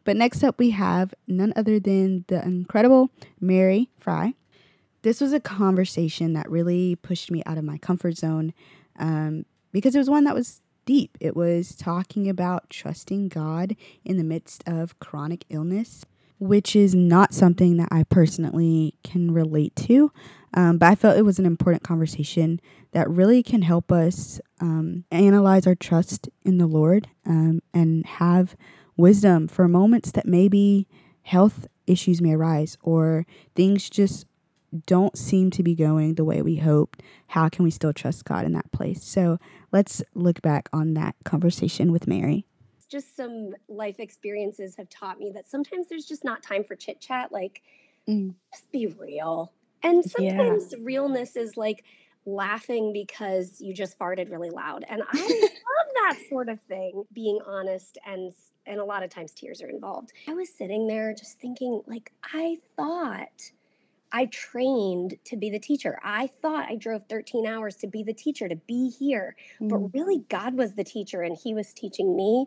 But 0.09 0.17
next 0.17 0.43
up, 0.43 0.59
we 0.59 0.71
have 0.71 1.13
none 1.27 1.53
other 1.55 1.79
than 1.79 2.25
the 2.29 2.43
incredible 2.43 3.11
Mary 3.43 3.91
Fry. 3.99 4.33
This 5.03 5.21
was 5.21 5.35
a 5.35 5.39
conversation 5.39 6.33
that 6.33 6.51
really 6.51 6.97
pushed 6.97 7.31
me 7.31 7.43
out 7.45 7.59
of 7.59 7.65
my 7.65 7.77
comfort 7.77 8.17
zone 8.17 8.55
um, 8.99 9.45
because 9.71 9.95
it 9.95 9.99
was 9.99 10.09
one 10.09 10.25
that 10.25 10.35
was 10.35 10.63
deep. 10.87 11.19
It 11.21 11.37
was 11.37 11.77
talking 11.77 12.27
about 12.27 12.71
trusting 12.71 13.29
God 13.29 13.77
in 14.03 14.17
the 14.17 14.25
midst 14.25 14.65
of 14.67 14.99
chronic 14.99 15.45
illness, 15.51 16.07
which 16.39 16.75
is 16.75 16.95
not 16.95 17.35
something 17.35 17.77
that 17.77 17.89
I 17.91 18.05
personally 18.05 18.95
can 19.05 19.33
relate 19.33 19.77
to. 19.77 20.11
Um, 20.55 20.79
but 20.79 20.87
I 20.87 20.95
felt 20.95 21.19
it 21.19 21.27
was 21.27 21.39
an 21.39 21.45
important 21.45 21.83
conversation 21.83 22.63
that 22.93 23.11
really 23.11 23.43
can 23.43 23.61
help 23.61 23.93
us 23.93 24.41
um, 24.59 25.05
analyze 25.13 25.67
our 25.67 25.75
trust 25.75 26.31
in 26.47 26.57
the 26.57 26.67
Lord 26.67 27.09
um, 27.27 27.61
and 27.75 28.07
have 28.07 28.57
wisdom 28.99 29.49
for 29.49 29.67
moments 29.67 30.13
that 30.13 30.27
maybe 30.27 30.87
health 31.23 31.67
issues 31.87 32.21
may 32.21 32.35
arise 32.35 32.77
or 32.83 33.25
things 33.55 33.89
just 33.89 34.27
don't 34.87 35.17
seem 35.17 35.51
to 35.51 35.63
be 35.63 35.75
going 35.75 36.17
the 36.17 36.25
way 36.25 36.43
we 36.43 36.57
hoped. 36.57 37.03
How 37.29 37.49
can 37.49 37.65
we 37.65 37.71
still 37.71 37.95
trust 37.95 38.27
God 38.27 38.45
in 38.45 38.53
that 38.53 38.71
place? 38.73 39.03
So 39.03 39.39
let's 39.73 40.03
look 40.15 40.43
back 40.43 40.69
on 40.75 40.93
that 40.95 41.15
conversation 41.25 41.91
with 41.91 42.07
Mary. 42.07 42.45
Just 42.91 43.17
some 43.17 43.55
life 43.69 43.99
experiences 43.99 44.77
have 44.77 44.91
taught 44.91 45.19
me 45.19 45.31
that 45.35 45.49
sometimes 45.49 45.89
there's 45.89 46.05
just 46.05 46.25
not 46.25 46.43
time 46.43 46.65
for 46.65 46.75
chit 46.75 47.01
chat. 47.01 47.33
Like, 47.33 47.63
mm. 48.07 48.35
just 48.53 48.71
be 48.71 48.87
real 48.87 49.53
and 49.83 50.05
sometimes 50.05 50.73
yeah. 50.73 50.79
realness 50.83 51.37
is 51.37 51.57
like 51.57 51.85
laughing 52.29 52.93
because 52.93 53.61
you 53.61 53.75
just 53.75 53.99
farted 53.99 54.31
really 54.31 54.51
loud. 54.51 54.85
And 54.89 55.03
I 55.11 55.17
love 55.19 55.51
that 55.95 56.19
sort 56.29 56.49
of 56.49 56.61
thing, 56.63 57.05
being 57.13 57.39
honest 57.47 57.99
and 58.07 58.33
and 58.67 58.81
a 58.81 58.85
lot 58.85 59.03
of 59.03 59.09
times 59.09 59.33
tears 59.33 59.63
are 59.63 59.69
involved. 59.69 60.13
I 60.29 60.35
was 60.35 60.51
sitting 60.53 60.87
there 60.87 61.15
just 61.15 61.41
thinking 61.41 61.83
like 61.87 62.13
I 62.35 62.59
thought 62.77 63.53
I 64.13 64.27
trained 64.27 65.17
to 65.25 65.37
be 65.37 65.51
the 65.51 65.59
teacher. 65.59 65.99
I 66.03 66.29
thought 66.41 66.69
I 66.69 66.77
drove 66.77 67.05
13 67.09 67.47
hours 67.47 67.77
to 67.77 67.87
be 67.87 68.03
the 68.03 68.15
teacher, 68.15 68.49
to 68.49 68.57
be 68.57 68.91
here. 68.91 69.37
Mm. 69.61 69.69
But 69.69 69.99
really, 69.99 70.25
God 70.29 70.57
was 70.57 70.75
the 70.75 70.85
teacher 70.85 71.23
and 71.23 71.37
He 71.37 71.55
was 71.55 71.73
teaching 71.73 72.17
me. 72.17 72.47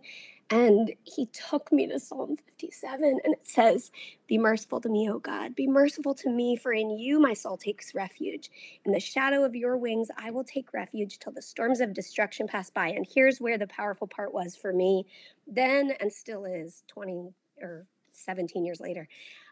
And 0.53 0.93
he 1.05 1.27
took 1.27 1.71
me 1.71 1.87
to 1.87 1.97
Psalm 1.97 2.35
57, 2.35 3.21
and 3.23 3.33
it 3.33 3.47
says, 3.47 3.89
Be 4.27 4.37
merciful 4.37 4.81
to 4.81 4.89
me, 4.89 5.09
O 5.09 5.17
God. 5.17 5.55
Be 5.55 5.65
merciful 5.65 6.13
to 6.15 6.29
me, 6.29 6.57
for 6.57 6.73
in 6.73 6.89
you 6.89 7.21
my 7.21 7.31
soul 7.31 7.55
takes 7.55 7.95
refuge. 7.95 8.51
In 8.83 8.91
the 8.91 8.99
shadow 8.99 9.45
of 9.45 9.55
your 9.55 9.77
wings, 9.77 10.09
I 10.17 10.29
will 10.31 10.43
take 10.43 10.73
refuge 10.73 11.19
till 11.19 11.31
the 11.31 11.41
storms 11.41 11.79
of 11.79 11.93
destruction 11.93 12.47
pass 12.47 12.69
by. 12.69 12.89
And 12.89 13.07
here's 13.09 13.39
where 13.39 13.57
the 13.57 13.67
powerful 13.67 14.07
part 14.07 14.33
was 14.33 14.57
for 14.57 14.73
me 14.73 15.05
then 15.47 15.93
and 15.99 16.11
still 16.11 16.45
is 16.45 16.83
20 16.87 17.33
or 17.61 17.85
17 18.13 18.65
years 18.65 18.79
later. 18.79 19.07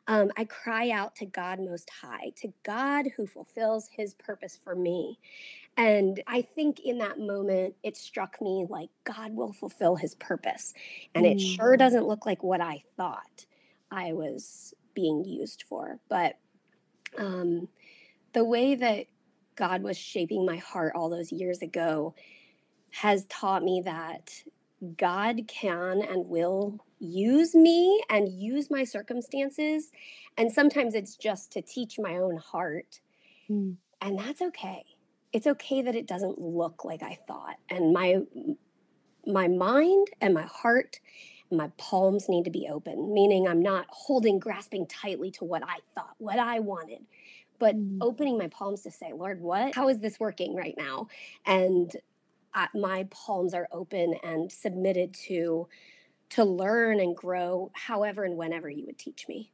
Um, 0.09 0.31
I 0.35 0.45
cry 0.45 0.89
out 0.89 1.15
to 1.17 1.25
God 1.27 1.59
Most 1.59 1.87
High, 2.01 2.31
to 2.37 2.51
God 2.63 3.05
who 3.15 3.27
fulfills 3.27 3.87
his 3.95 4.15
purpose 4.15 4.57
for 4.61 4.75
me. 4.75 5.19
And 5.77 6.23
I 6.25 6.41
think 6.41 6.79
in 6.79 6.97
that 6.97 7.19
moment, 7.19 7.75
it 7.83 7.95
struck 7.95 8.41
me 8.41 8.65
like 8.67 8.89
God 9.03 9.35
will 9.35 9.53
fulfill 9.53 9.95
his 9.95 10.15
purpose. 10.15 10.73
And 11.13 11.27
mm. 11.27 11.35
it 11.35 11.39
sure 11.39 11.75
mm. 11.75 11.77
doesn't 11.77 12.07
look 12.07 12.25
like 12.25 12.43
what 12.43 12.59
I 12.59 12.83
thought 12.97 13.45
I 13.91 14.13
was 14.13 14.73
being 14.95 15.23
used 15.23 15.63
for. 15.69 15.99
But 16.09 16.39
um, 17.15 17.67
the 18.33 18.43
way 18.43 18.73
that 18.73 19.05
God 19.55 19.83
was 19.83 19.95
shaping 19.95 20.43
my 20.43 20.57
heart 20.57 20.93
all 20.95 21.11
those 21.11 21.31
years 21.31 21.61
ago 21.61 22.15
has 22.89 23.25
taught 23.25 23.63
me 23.63 23.83
that 23.85 24.41
God 24.97 25.41
can 25.47 26.01
and 26.01 26.27
will 26.27 26.79
use 26.99 27.55
me 27.55 28.01
and 28.09 28.29
use 28.29 28.69
my 28.69 28.83
circumstances. 28.83 29.91
And 30.37 30.51
sometimes 30.51 30.95
it's 30.95 31.15
just 31.15 31.51
to 31.53 31.61
teach 31.61 31.97
my 31.99 32.17
own 32.17 32.37
heart. 32.37 33.01
Mm. 33.49 33.75
And 34.01 34.19
that's 34.19 34.41
okay 34.41 34.83
it's 35.31 35.47
okay 35.47 35.81
that 35.81 35.95
it 35.95 36.07
doesn't 36.07 36.39
look 36.39 36.83
like 36.83 37.03
I 37.03 37.19
thought. 37.27 37.57
And 37.69 37.93
my 37.93 38.21
my 39.25 39.47
mind 39.47 40.07
and 40.21 40.33
my 40.33 40.43
heart 40.43 40.99
and 41.49 41.57
my 41.57 41.69
palms 41.77 42.29
need 42.29 42.45
to 42.45 42.51
be 42.51 42.67
open, 42.71 43.13
meaning 43.13 43.47
I'm 43.47 43.61
not 43.61 43.85
holding, 43.89 44.39
grasping 44.39 44.87
tightly 44.87 45.29
to 45.31 45.45
what 45.45 45.61
I 45.63 45.77
thought, 45.93 46.15
what 46.17 46.39
I 46.39 46.59
wanted, 46.59 47.05
but 47.59 47.75
mm. 47.75 47.97
opening 48.01 48.37
my 48.37 48.47
palms 48.47 48.81
to 48.83 48.91
say, 48.91 49.11
Lord, 49.13 49.41
what? 49.41 49.75
How 49.75 49.89
is 49.89 49.99
this 49.99 50.19
working 50.19 50.55
right 50.55 50.75
now? 50.77 51.07
And 51.45 51.95
I, 52.53 52.69
my 52.73 53.07
palms 53.11 53.53
are 53.53 53.67
open 53.71 54.15
and 54.23 54.51
submitted 54.51 55.13
to 55.27 55.67
to 56.29 56.43
learn 56.43 56.99
and 56.99 57.15
grow 57.15 57.71
however 57.73 58.23
and 58.23 58.37
whenever 58.37 58.69
you 58.69 58.85
would 58.85 58.97
teach 58.97 59.27
me. 59.27 59.51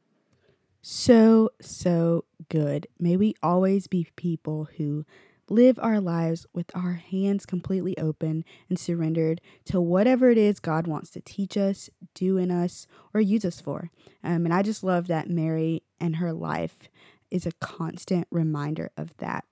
So, 0.82 1.50
so 1.60 2.24
good. 2.48 2.86
May 2.98 3.16
we 3.16 3.34
always 3.42 3.86
be 3.86 4.06
people 4.16 4.68
who 4.76 5.04
live 5.48 5.78
our 5.80 6.00
lives 6.00 6.46
with 6.52 6.70
our 6.74 6.94
hands 6.94 7.46
completely 7.46 7.96
open 7.98 8.44
and 8.68 8.78
surrendered 8.78 9.40
to 9.64 9.80
whatever 9.80 10.30
it 10.30 10.38
is 10.38 10.60
God 10.60 10.86
wants 10.86 11.10
to 11.10 11.20
teach 11.20 11.56
us, 11.56 11.88
do 12.14 12.36
in 12.36 12.50
us, 12.50 12.86
or 13.14 13.20
use 13.20 13.44
us 13.44 13.60
for. 13.60 13.90
Um, 14.24 14.44
and 14.44 14.52
I 14.52 14.62
just 14.62 14.82
love 14.82 15.06
that 15.06 15.30
Mary 15.30 15.82
and 16.00 16.16
her 16.16 16.32
life 16.32 16.88
is 17.30 17.46
a 17.46 17.52
constant 17.52 18.26
reminder 18.30 18.90
of 18.96 19.16
that. 19.18 19.44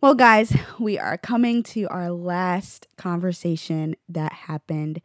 Well, 0.00 0.14
guys, 0.14 0.54
we 0.78 0.98
are 0.98 1.16
coming 1.16 1.62
to 1.64 1.84
our 1.88 2.10
last 2.10 2.86
conversation 2.96 3.96
that 4.08 4.32
happened 4.32 5.00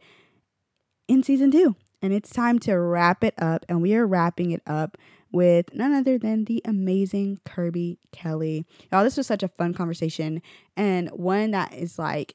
in 1.08 1.22
season 1.22 1.50
two. 1.50 1.76
And 2.00 2.12
it's 2.12 2.30
time 2.30 2.58
to 2.60 2.74
wrap 2.78 3.22
it 3.22 3.34
up. 3.38 3.64
And 3.68 3.80
we 3.80 3.94
are 3.94 4.06
wrapping 4.06 4.50
it 4.50 4.62
up 4.66 4.98
with 5.30 5.72
none 5.74 5.92
other 5.92 6.18
than 6.18 6.44
the 6.44 6.60
amazing 6.64 7.38
Kirby 7.44 7.98
Kelly. 8.10 8.66
Y'all, 8.90 9.04
this 9.04 9.16
was 9.16 9.26
such 9.26 9.42
a 9.42 9.48
fun 9.48 9.72
conversation 9.72 10.42
and 10.76 11.08
one 11.10 11.52
that 11.52 11.72
is 11.72 11.98
like, 11.98 12.34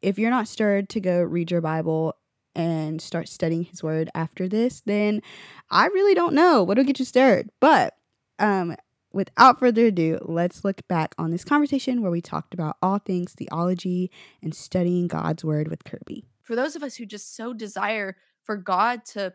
if 0.00 0.18
you're 0.18 0.30
not 0.30 0.46
stirred 0.46 0.88
to 0.90 1.00
go 1.00 1.20
read 1.20 1.50
your 1.50 1.60
Bible, 1.60 2.14
and 2.58 3.00
start 3.00 3.28
studying 3.28 3.62
his 3.62 3.82
word 3.82 4.10
after 4.14 4.48
this, 4.48 4.82
then 4.84 5.22
I 5.70 5.86
really 5.86 6.12
don't 6.12 6.34
know 6.34 6.64
what'll 6.64 6.84
get 6.84 6.98
you 6.98 7.04
stirred. 7.04 7.50
But 7.60 7.94
um, 8.40 8.74
without 9.12 9.60
further 9.60 9.86
ado, 9.86 10.18
let's 10.22 10.64
look 10.64 10.86
back 10.88 11.14
on 11.18 11.30
this 11.30 11.44
conversation 11.44 12.02
where 12.02 12.10
we 12.10 12.20
talked 12.20 12.52
about 12.52 12.76
all 12.82 12.98
things 12.98 13.32
theology 13.32 14.10
and 14.42 14.54
studying 14.54 15.06
God's 15.06 15.44
word 15.44 15.68
with 15.68 15.84
Kirby. 15.84 16.24
For 16.48 16.56
those 16.56 16.76
of 16.76 16.82
us 16.82 16.96
who 16.96 17.04
just 17.04 17.36
so 17.36 17.52
desire 17.52 18.16
for 18.42 18.56
God 18.56 19.04
to 19.12 19.34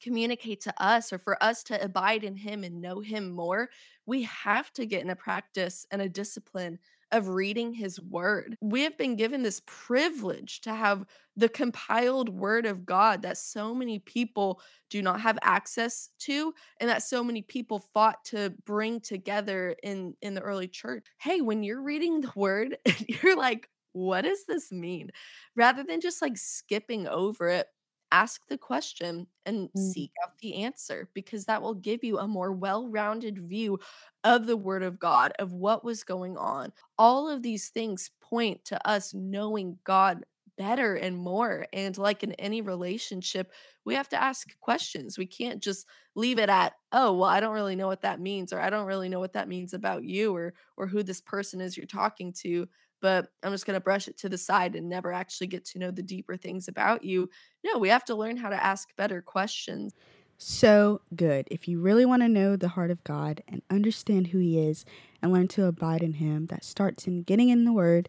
communicate 0.00 0.60
to 0.60 0.74
us 0.80 1.12
or 1.12 1.18
for 1.18 1.42
us 1.42 1.64
to 1.64 1.82
abide 1.84 2.22
in 2.22 2.36
him 2.36 2.62
and 2.62 2.80
know 2.80 3.00
him 3.00 3.32
more, 3.32 3.70
we 4.06 4.22
have 4.22 4.72
to 4.74 4.86
get 4.86 5.02
in 5.02 5.10
a 5.10 5.16
practice 5.16 5.84
and 5.90 6.00
a 6.00 6.08
discipline 6.08 6.78
of 7.10 7.26
reading 7.26 7.72
his 7.72 8.00
word. 8.00 8.54
We 8.60 8.82
have 8.82 8.96
been 8.96 9.16
given 9.16 9.42
this 9.42 9.62
privilege 9.66 10.60
to 10.60 10.72
have 10.72 11.06
the 11.34 11.48
compiled 11.48 12.28
word 12.28 12.66
of 12.66 12.86
God 12.86 13.22
that 13.22 13.36
so 13.36 13.74
many 13.74 13.98
people 13.98 14.60
do 14.90 15.02
not 15.02 15.20
have 15.20 15.40
access 15.42 16.10
to 16.20 16.54
and 16.78 16.88
that 16.88 17.02
so 17.02 17.24
many 17.24 17.42
people 17.42 17.80
fought 17.92 18.24
to 18.26 18.54
bring 18.64 19.00
together 19.00 19.74
in 19.82 20.14
in 20.22 20.34
the 20.34 20.42
early 20.42 20.68
church. 20.68 21.04
Hey, 21.18 21.40
when 21.40 21.64
you're 21.64 21.82
reading 21.82 22.20
the 22.20 22.32
word, 22.36 22.76
you're 23.08 23.36
like, 23.36 23.68
what 23.92 24.22
does 24.22 24.44
this 24.46 24.70
mean? 24.70 25.10
Rather 25.56 25.82
than 25.82 26.00
just 26.00 26.22
like 26.22 26.36
skipping 26.36 27.06
over 27.06 27.48
it, 27.48 27.66
ask 28.10 28.46
the 28.48 28.58
question 28.58 29.26
and 29.46 29.68
mm. 29.68 29.92
seek 29.92 30.10
out 30.24 30.38
the 30.38 30.62
answer 30.62 31.08
because 31.14 31.44
that 31.44 31.60
will 31.60 31.74
give 31.74 32.02
you 32.02 32.18
a 32.18 32.28
more 32.28 32.52
well 32.52 32.88
rounded 32.88 33.38
view 33.48 33.78
of 34.24 34.46
the 34.46 34.56
Word 34.56 34.82
of 34.82 34.98
God, 34.98 35.32
of 35.38 35.52
what 35.52 35.84
was 35.84 36.04
going 36.04 36.36
on. 36.36 36.72
All 36.98 37.28
of 37.28 37.42
these 37.42 37.68
things 37.68 38.10
point 38.20 38.64
to 38.66 38.88
us 38.88 39.14
knowing 39.14 39.78
God 39.84 40.24
better 40.56 40.96
and 40.96 41.16
more. 41.16 41.66
And 41.72 41.96
like 41.96 42.24
in 42.24 42.32
any 42.32 42.60
relationship, 42.60 43.52
we 43.84 43.94
have 43.94 44.08
to 44.10 44.20
ask 44.20 44.58
questions. 44.60 45.16
We 45.16 45.26
can't 45.26 45.62
just 45.62 45.86
leave 46.16 46.38
it 46.38 46.50
at, 46.50 46.74
oh, 46.92 47.14
well, 47.14 47.30
I 47.30 47.38
don't 47.38 47.54
really 47.54 47.76
know 47.76 47.86
what 47.86 48.02
that 48.02 48.20
means, 48.20 48.52
or 48.52 48.60
I 48.60 48.68
don't 48.68 48.86
really 48.86 49.08
know 49.08 49.20
what 49.20 49.34
that 49.34 49.48
means 49.48 49.72
about 49.72 50.02
you 50.02 50.34
or 50.34 50.54
or 50.76 50.88
who 50.88 51.02
this 51.02 51.20
person 51.20 51.60
is 51.60 51.76
you're 51.76 51.86
talking 51.86 52.32
to 52.40 52.68
but 53.00 53.28
I'm 53.42 53.52
just 53.52 53.66
going 53.66 53.76
to 53.78 53.84
brush 53.84 54.08
it 54.08 54.18
to 54.18 54.28
the 54.28 54.38
side 54.38 54.74
and 54.74 54.88
never 54.88 55.12
actually 55.12 55.46
get 55.48 55.64
to 55.66 55.78
know 55.78 55.90
the 55.90 56.02
deeper 56.02 56.36
things 56.36 56.68
about 56.68 57.04
you. 57.04 57.30
No, 57.64 57.78
we 57.78 57.88
have 57.88 58.04
to 58.06 58.14
learn 58.14 58.36
how 58.36 58.48
to 58.48 58.62
ask 58.62 58.88
better 58.96 59.22
questions. 59.22 59.94
So 60.38 61.00
good. 61.14 61.48
If 61.50 61.66
you 61.66 61.80
really 61.80 62.04
want 62.04 62.22
to 62.22 62.28
know 62.28 62.56
the 62.56 62.68
heart 62.68 62.90
of 62.90 63.02
God 63.02 63.42
and 63.48 63.62
understand 63.68 64.28
who 64.28 64.38
He 64.38 64.58
is 64.58 64.84
and 65.20 65.32
learn 65.32 65.48
to 65.48 65.66
abide 65.66 66.02
in 66.02 66.14
Him, 66.14 66.46
that 66.46 66.64
starts 66.64 67.06
in 67.06 67.22
getting 67.22 67.48
in 67.48 67.64
the 67.64 67.72
Word 67.72 68.08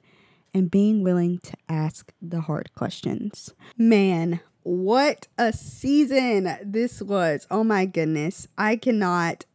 and 0.54 0.70
being 0.70 1.04
willing 1.04 1.40
to 1.40 1.54
ask 1.68 2.12
the 2.22 2.42
hard 2.42 2.74
questions. 2.76 3.54
Man, 3.78 4.42
what 4.64 5.28
a 5.38 5.52
season 5.54 6.56
this 6.64 7.02
was. 7.02 7.48
Oh 7.50 7.64
my 7.64 7.86
goodness. 7.86 8.48
I 8.58 8.76
cannot 8.76 9.46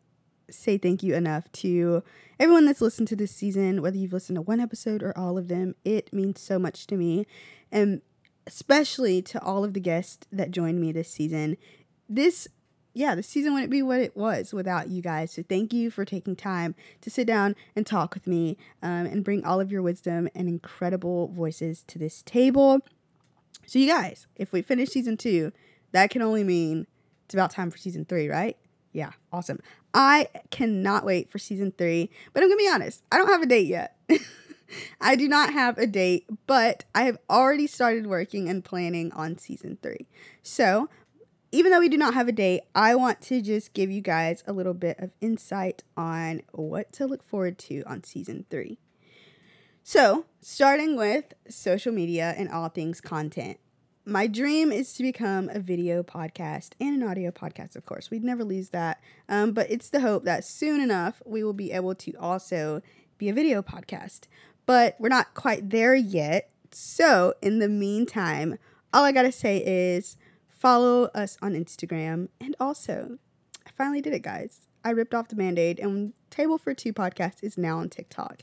say 0.50 0.78
thank 0.78 1.02
you 1.02 1.14
enough 1.14 1.50
to 1.52 2.02
everyone 2.38 2.66
that's 2.66 2.80
listened 2.80 3.08
to 3.08 3.16
this 3.16 3.32
season, 3.32 3.82
whether 3.82 3.96
you've 3.96 4.12
listened 4.12 4.36
to 4.36 4.42
one 4.42 4.60
episode 4.60 5.02
or 5.02 5.16
all 5.16 5.38
of 5.38 5.48
them. 5.48 5.74
It 5.84 6.12
means 6.12 6.40
so 6.40 6.58
much 6.58 6.86
to 6.88 6.96
me. 6.96 7.26
And 7.70 8.02
especially 8.46 9.22
to 9.22 9.42
all 9.42 9.64
of 9.64 9.74
the 9.74 9.80
guests 9.80 10.26
that 10.30 10.50
joined 10.50 10.80
me 10.80 10.92
this 10.92 11.10
season. 11.10 11.56
This 12.08 12.48
yeah, 12.96 13.16
the 13.16 13.24
season 13.24 13.52
wouldn't 13.52 13.72
be 13.72 13.82
what 13.82 14.00
it 14.00 14.16
was 14.16 14.54
without 14.54 14.88
you 14.88 15.02
guys. 15.02 15.32
So 15.32 15.42
thank 15.42 15.72
you 15.72 15.90
for 15.90 16.04
taking 16.04 16.36
time 16.36 16.76
to 17.00 17.10
sit 17.10 17.26
down 17.26 17.56
and 17.74 17.84
talk 17.84 18.14
with 18.14 18.28
me 18.28 18.56
um, 18.82 19.06
and 19.06 19.24
bring 19.24 19.44
all 19.44 19.60
of 19.60 19.72
your 19.72 19.82
wisdom 19.82 20.28
and 20.32 20.48
incredible 20.48 21.26
voices 21.28 21.82
to 21.88 21.98
this 21.98 22.22
table. 22.22 22.80
So, 23.66 23.80
you 23.80 23.88
guys, 23.88 24.26
if 24.36 24.52
we 24.52 24.62
finish 24.62 24.90
season 24.90 25.16
two, 25.16 25.52
that 25.92 26.10
can 26.10 26.22
only 26.22 26.44
mean 26.44 26.86
it's 27.24 27.34
about 27.34 27.50
time 27.50 27.70
for 27.70 27.78
season 27.78 28.04
three, 28.04 28.28
right? 28.28 28.56
Yeah, 28.92 29.10
awesome. 29.32 29.58
I 29.94 30.28
cannot 30.50 31.04
wait 31.04 31.30
for 31.30 31.38
season 31.38 31.72
three, 31.72 32.10
but 32.32 32.42
I'm 32.42 32.48
gonna 32.48 32.58
be 32.58 32.68
honest, 32.68 33.04
I 33.12 33.16
don't 33.16 33.28
have 33.28 33.42
a 33.42 33.46
date 33.46 33.68
yet. 33.68 33.96
I 35.00 35.14
do 35.14 35.28
not 35.28 35.52
have 35.52 35.78
a 35.78 35.86
date, 35.86 36.26
but 36.46 36.84
I 36.94 37.02
have 37.04 37.18
already 37.30 37.68
started 37.68 38.08
working 38.08 38.48
and 38.48 38.64
planning 38.64 39.12
on 39.12 39.38
season 39.38 39.78
three. 39.80 40.08
So, 40.42 40.88
even 41.52 41.70
though 41.70 41.78
we 41.78 41.88
do 41.88 41.96
not 41.96 42.14
have 42.14 42.26
a 42.26 42.32
date, 42.32 42.62
I 42.74 42.96
want 42.96 43.20
to 43.22 43.40
just 43.40 43.72
give 43.74 43.88
you 43.88 44.00
guys 44.00 44.42
a 44.46 44.52
little 44.52 44.74
bit 44.74 44.98
of 44.98 45.12
insight 45.20 45.84
on 45.96 46.42
what 46.50 46.92
to 46.94 47.06
look 47.06 47.22
forward 47.22 47.58
to 47.58 47.84
on 47.86 48.02
season 48.02 48.46
three. 48.50 48.78
So, 49.84 50.24
starting 50.40 50.96
with 50.96 51.34
social 51.48 51.92
media 51.92 52.34
and 52.36 52.48
all 52.48 52.68
things 52.68 53.00
content 53.00 53.58
my 54.06 54.26
dream 54.26 54.70
is 54.70 54.92
to 54.94 55.02
become 55.02 55.48
a 55.48 55.58
video 55.58 56.02
podcast 56.02 56.72
and 56.78 57.02
an 57.02 57.08
audio 57.08 57.30
podcast, 57.30 57.74
of 57.74 57.86
course. 57.86 58.10
We'd 58.10 58.24
never 58.24 58.44
lose 58.44 58.68
that. 58.70 59.00
Um, 59.28 59.52
but 59.52 59.70
it's 59.70 59.88
the 59.88 60.00
hope 60.00 60.24
that 60.24 60.44
soon 60.44 60.80
enough 60.80 61.22
we 61.24 61.42
will 61.42 61.54
be 61.54 61.72
able 61.72 61.94
to 61.96 62.12
also 62.20 62.82
be 63.16 63.28
a 63.28 63.32
video 63.32 63.62
podcast. 63.62 64.22
But 64.66 64.96
we're 64.98 65.08
not 65.08 65.34
quite 65.34 65.70
there 65.70 65.94
yet. 65.94 66.50
So, 66.70 67.34
in 67.40 67.60
the 67.60 67.68
meantime, 67.68 68.58
all 68.92 69.04
I 69.04 69.12
gotta 69.12 69.32
say 69.32 69.58
is 69.58 70.16
follow 70.48 71.04
us 71.14 71.38
on 71.40 71.52
Instagram. 71.52 72.28
And 72.40 72.56
also, 72.60 73.18
I 73.66 73.70
finally 73.70 74.00
did 74.00 74.12
it, 74.12 74.22
guys. 74.22 74.66
I 74.84 74.90
ripped 74.90 75.14
off 75.14 75.28
the 75.28 75.36
band 75.36 75.58
aid, 75.58 75.78
and 75.78 76.12
Table 76.28 76.58
for 76.58 76.74
Too 76.74 76.92
podcast 76.92 77.42
is 77.42 77.56
now 77.56 77.78
on 77.78 77.88
TikTok. 77.88 78.42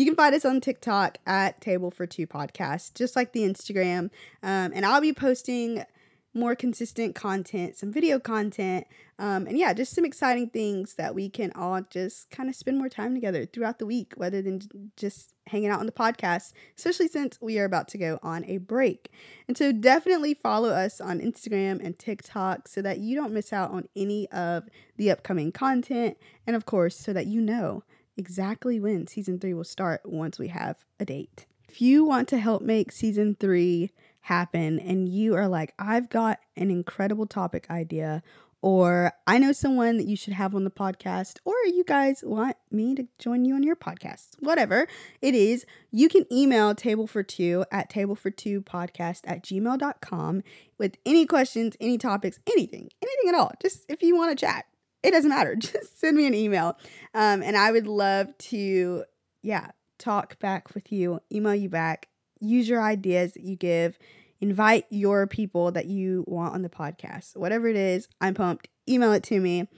You 0.00 0.06
can 0.06 0.16
find 0.16 0.34
us 0.34 0.46
on 0.46 0.62
TikTok 0.62 1.18
at 1.26 1.60
Table 1.60 1.90
for 1.90 2.06
Too 2.06 2.26
Podcast, 2.26 2.94
just 2.94 3.14
like 3.14 3.34
the 3.34 3.42
Instagram. 3.42 4.04
Um, 4.42 4.72
and 4.74 4.86
I'll 4.86 5.02
be 5.02 5.12
posting 5.12 5.84
more 6.32 6.54
consistent 6.54 7.14
content, 7.14 7.76
some 7.76 7.92
video 7.92 8.18
content, 8.18 8.86
um, 9.18 9.46
and 9.46 9.58
yeah, 9.58 9.74
just 9.74 9.94
some 9.94 10.06
exciting 10.06 10.48
things 10.48 10.94
that 10.94 11.14
we 11.14 11.28
can 11.28 11.52
all 11.54 11.82
just 11.90 12.30
kind 12.30 12.48
of 12.48 12.56
spend 12.56 12.78
more 12.78 12.88
time 12.88 13.14
together 13.14 13.44
throughout 13.44 13.78
the 13.78 13.84
week, 13.84 14.14
rather 14.16 14.40
than 14.40 14.62
just 14.96 15.34
hanging 15.48 15.68
out 15.68 15.80
on 15.80 15.84
the 15.84 15.92
podcast, 15.92 16.54
especially 16.78 17.08
since 17.08 17.38
we 17.38 17.58
are 17.58 17.66
about 17.66 17.86
to 17.88 17.98
go 17.98 18.18
on 18.22 18.42
a 18.46 18.56
break. 18.56 19.10
And 19.48 19.58
so 19.58 19.70
definitely 19.70 20.32
follow 20.32 20.70
us 20.70 21.02
on 21.02 21.20
Instagram 21.20 21.84
and 21.84 21.98
TikTok 21.98 22.68
so 22.68 22.80
that 22.80 23.00
you 23.00 23.14
don't 23.14 23.34
miss 23.34 23.52
out 23.52 23.70
on 23.70 23.86
any 23.94 24.30
of 24.30 24.66
the 24.96 25.10
upcoming 25.10 25.52
content, 25.52 26.16
and 26.46 26.56
of 26.56 26.64
course, 26.64 26.96
so 26.96 27.12
that 27.12 27.26
you 27.26 27.42
know 27.42 27.82
exactly 28.16 28.80
when 28.80 29.06
season 29.06 29.38
three 29.38 29.54
will 29.54 29.64
start 29.64 30.02
once 30.04 30.38
we 30.38 30.48
have 30.48 30.84
a 30.98 31.04
date. 31.04 31.46
If 31.68 31.80
you 31.80 32.04
want 32.04 32.28
to 32.28 32.38
help 32.38 32.62
make 32.62 32.90
season 32.90 33.36
three 33.38 33.92
happen 34.22 34.78
and 34.80 35.08
you 35.08 35.36
are 35.36 35.48
like, 35.48 35.72
I've 35.78 36.10
got 36.10 36.40
an 36.56 36.70
incredible 36.70 37.26
topic 37.26 37.70
idea, 37.70 38.22
or 38.62 39.12
I 39.26 39.38
know 39.38 39.52
someone 39.52 39.96
that 39.96 40.06
you 40.06 40.16
should 40.16 40.34
have 40.34 40.54
on 40.54 40.64
the 40.64 40.70
podcast, 40.70 41.38
or 41.44 41.54
you 41.66 41.84
guys 41.86 42.22
want 42.26 42.56
me 42.70 42.94
to 42.94 43.06
join 43.18 43.44
you 43.44 43.54
on 43.54 43.62
your 43.62 43.76
podcast, 43.76 44.30
whatever 44.40 44.86
it 45.22 45.34
is, 45.34 45.64
you 45.90 46.08
can 46.08 46.26
email 46.30 46.74
table 46.74 47.06
for 47.06 47.22
two 47.22 47.64
at 47.70 47.88
table 47.88 48.14
for 48.14 48.30
two 48.30 48.60
podcast 48.60 49.20
at 49.24 49.42
gmail.com 49.42 50.42
with 50.76 50.96
any 51.06 51.24
questions, 51.24 51.76
any 51.80 51.96
topics, 51.96 52.38
anything, 52.46 52.90
anything 53.00 53.28
at 53.28 53.34
all. 53.34 53.52
Just 53.62 53.86
if 53.88 54.02
you 54.02 54.16
want 54.16 54.36
to 54.36 54.46
chat 54.46 54.66
it 55.02 55.10
doesn't 55.10 55.30
matter. 55.30 55.54
Just 55.58 55.98
send 56.00 56.16
me 56.16 56.26
an 56.26 56.34
email. 56.34 56.78
Um, 57.14 57.42
and 57.42 57.56
I 57.56 57.72
would 57.72 57.86
love 57.86 58.36
to, 58.38 59.04
yeah, 59.42 59.70
talk 59.98 60.38
back 60.38 60.74
with 60.74 60.92
you, 60.92 61.20
email 61.32 61.54
you 61.54 61.68
back, 61.68 62.08
use 62.40 62.68
your 62.68 62.82
ideas 62.82 63.34
that 63.34 63.42
you 63.42 63.56
give, 63.56 63.98
invite 64.40 64.86
your 64.90 65.26
people 65.26 65.72
that 65.72 65.86
you 65.86 66.24
want 66.26 66.54
on 66.54 66.62
the 66.62 66.68
podcast. 66.68 67.36
Whatever 67.36 67.68
it 67.68 67.76
is, 67.76 68.08
I'm 68.20 68.34
pumped. 68.34 68.68
Email 68.88 69.12
it 69.12 69.22
to 69.24 69.40
me. 69.40 69.68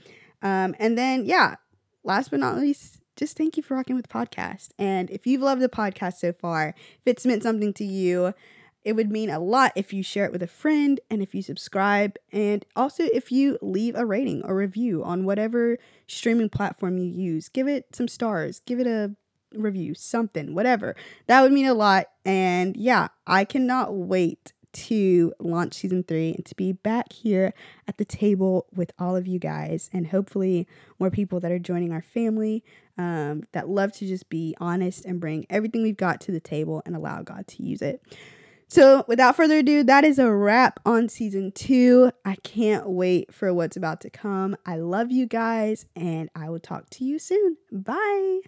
Um, 0.43 0.75
and 0.79 0.97
then, 0.97 1.25
yeah, 1.27 1.57
last 2.05 2.31
but 2.31 2.41
not 2.41 2.59
least, 2.59 3.01
just 3.17 3.37
thank 3.37 3.57
you 3.57 3.63
for 3.63 3.77
rocking 3.77 3.97
with 3.97 4.07
the 4.07 4.13
podcast. 4.13 4.71
And 4.79 5.11
if 5.11 5.27
you've 5.27 5.43
loved 5.43 5.61
the 5.61 5.69
podcast 5.69 6.15
so 6.15 6.33
far, 6.33 6.69
if 6.79 7.03
it's 7.05 7.27
meant 7.27 7.43
something 7.43 7.73
to 7.75 7.85
you, 7.85 8.33
it 8.85 8.95
would 8.95 9.11
mean 9.11 9.31
a 9.31 9.39
lot 9.39 9.73
if 9.77 9.93
you 9.93 10.03
share 10.03 10.25
it 10.25 10.33
with 10.33 10.43
a 10.43 10.49
friend 10.49 11.01
and 11.11 11.23
if 11.23 11.35
you 11.35 11.43
subscribe, 11.43 12.17
and 12.33 12.65
also 12.75 13.05
if 13.13 13.31
you 13.31 13.59
leave 13.63 13.95
a 13.95 14.07
rating 14.07 14.43
or 14.45 14.57
review 14.57 15.05
on 15.05 15.25
whatever 15.25 15.79
streaming 16.07 16.49
platform 16.49 16.99
you 16.99 17.07
use. 17.07 17.49
Give 17.49 17.69
it 17.69 17.95
some 17.95 18.09
stars, 18.09 18.61
give 18.67 18.81
it 18.81 18.87
a 18.87 19.15
review, 19.55 19.95
something, 19.95 20.55
whatever. 20.55 20.97
That 21.27 21.43
would 21.43 21.53
mean 21.53 21.67
a 21.67 21.75
lot. 21.75 22.07
And 22.25 22.77
yeah, 22.77 23.09
I 23.27 23.45
cannot 23.45 23.95
wait 23.95 24.53
to 24.73 25.35
launch 25.39 25.75
season 25.75 26.03
three 26.03 26.33
and 26.33 26.45
to 26.47 26.55
be 26.55 26.73
back 26.73 27.13
here 27.13 27.53
at 27.87 27.99
the 27.99 28.05
table 28.05 28.67
with 28.75 28.91
all 28.99 29.15
of 29.17 29.27
you 29.27 29.39
guys 29.39 29.91
and 29.93 30.07
hopefully 30.07 30.67
more 30.99 31.11
people 31.11 31.41
that 31.41 31.53
are 31.53 31.59
joining 31.59 31.93
our 31.93 32.03
family 32.03 32.65
um, 32.97 33.43
that 33.53 33.69
love 33.69 33.93
to 33.93 34.07
just 34.07 34.29
be 34.29 34.55
honest 34.61 35.05
and 35.05 35.21
bring 35.21 35.47
everything 35.51 35.83
we've 35.83 35.97
got 35.97 36.21
to 36.23 36.33
the 36.33 36.41
table 36.41 36.83
and 36.87 36.97
allow 36.97 37.23
God 37.23 37.47
to 37.49 37.63
use 37.63 37.83
it. 37.83 38.03
So, 38.73 39.05
without 39.07 39.37
further 39.37 39.59
ado, 39.59 39.85
that 39.85 40.03
is 40.03 40.19
a 40.19 40.33
wrap 40.33 40.81
on 40.87 41.11
season 41.11 41.53
two. 41.53 42.11
I 42.25 42.37
can't 42.37 42.89
wait 42.89 43.31
for 43.35 43.53
what's 43.53 43.77
about 43.77 44.01
to 44.01 44.09
come. 44.09 44.57
I 44.65 44.77
love 44.77 45.13
you 45.13 45.27
guys, 45.27 45.85
and 45.95 46.31
I 46.35 46.49
will 46.49 46.59
talk 46.59 46.89
to 46.93 47.05
you 47.05 47.19
soon. 47.19 47.59
Bye. 47.71 48.41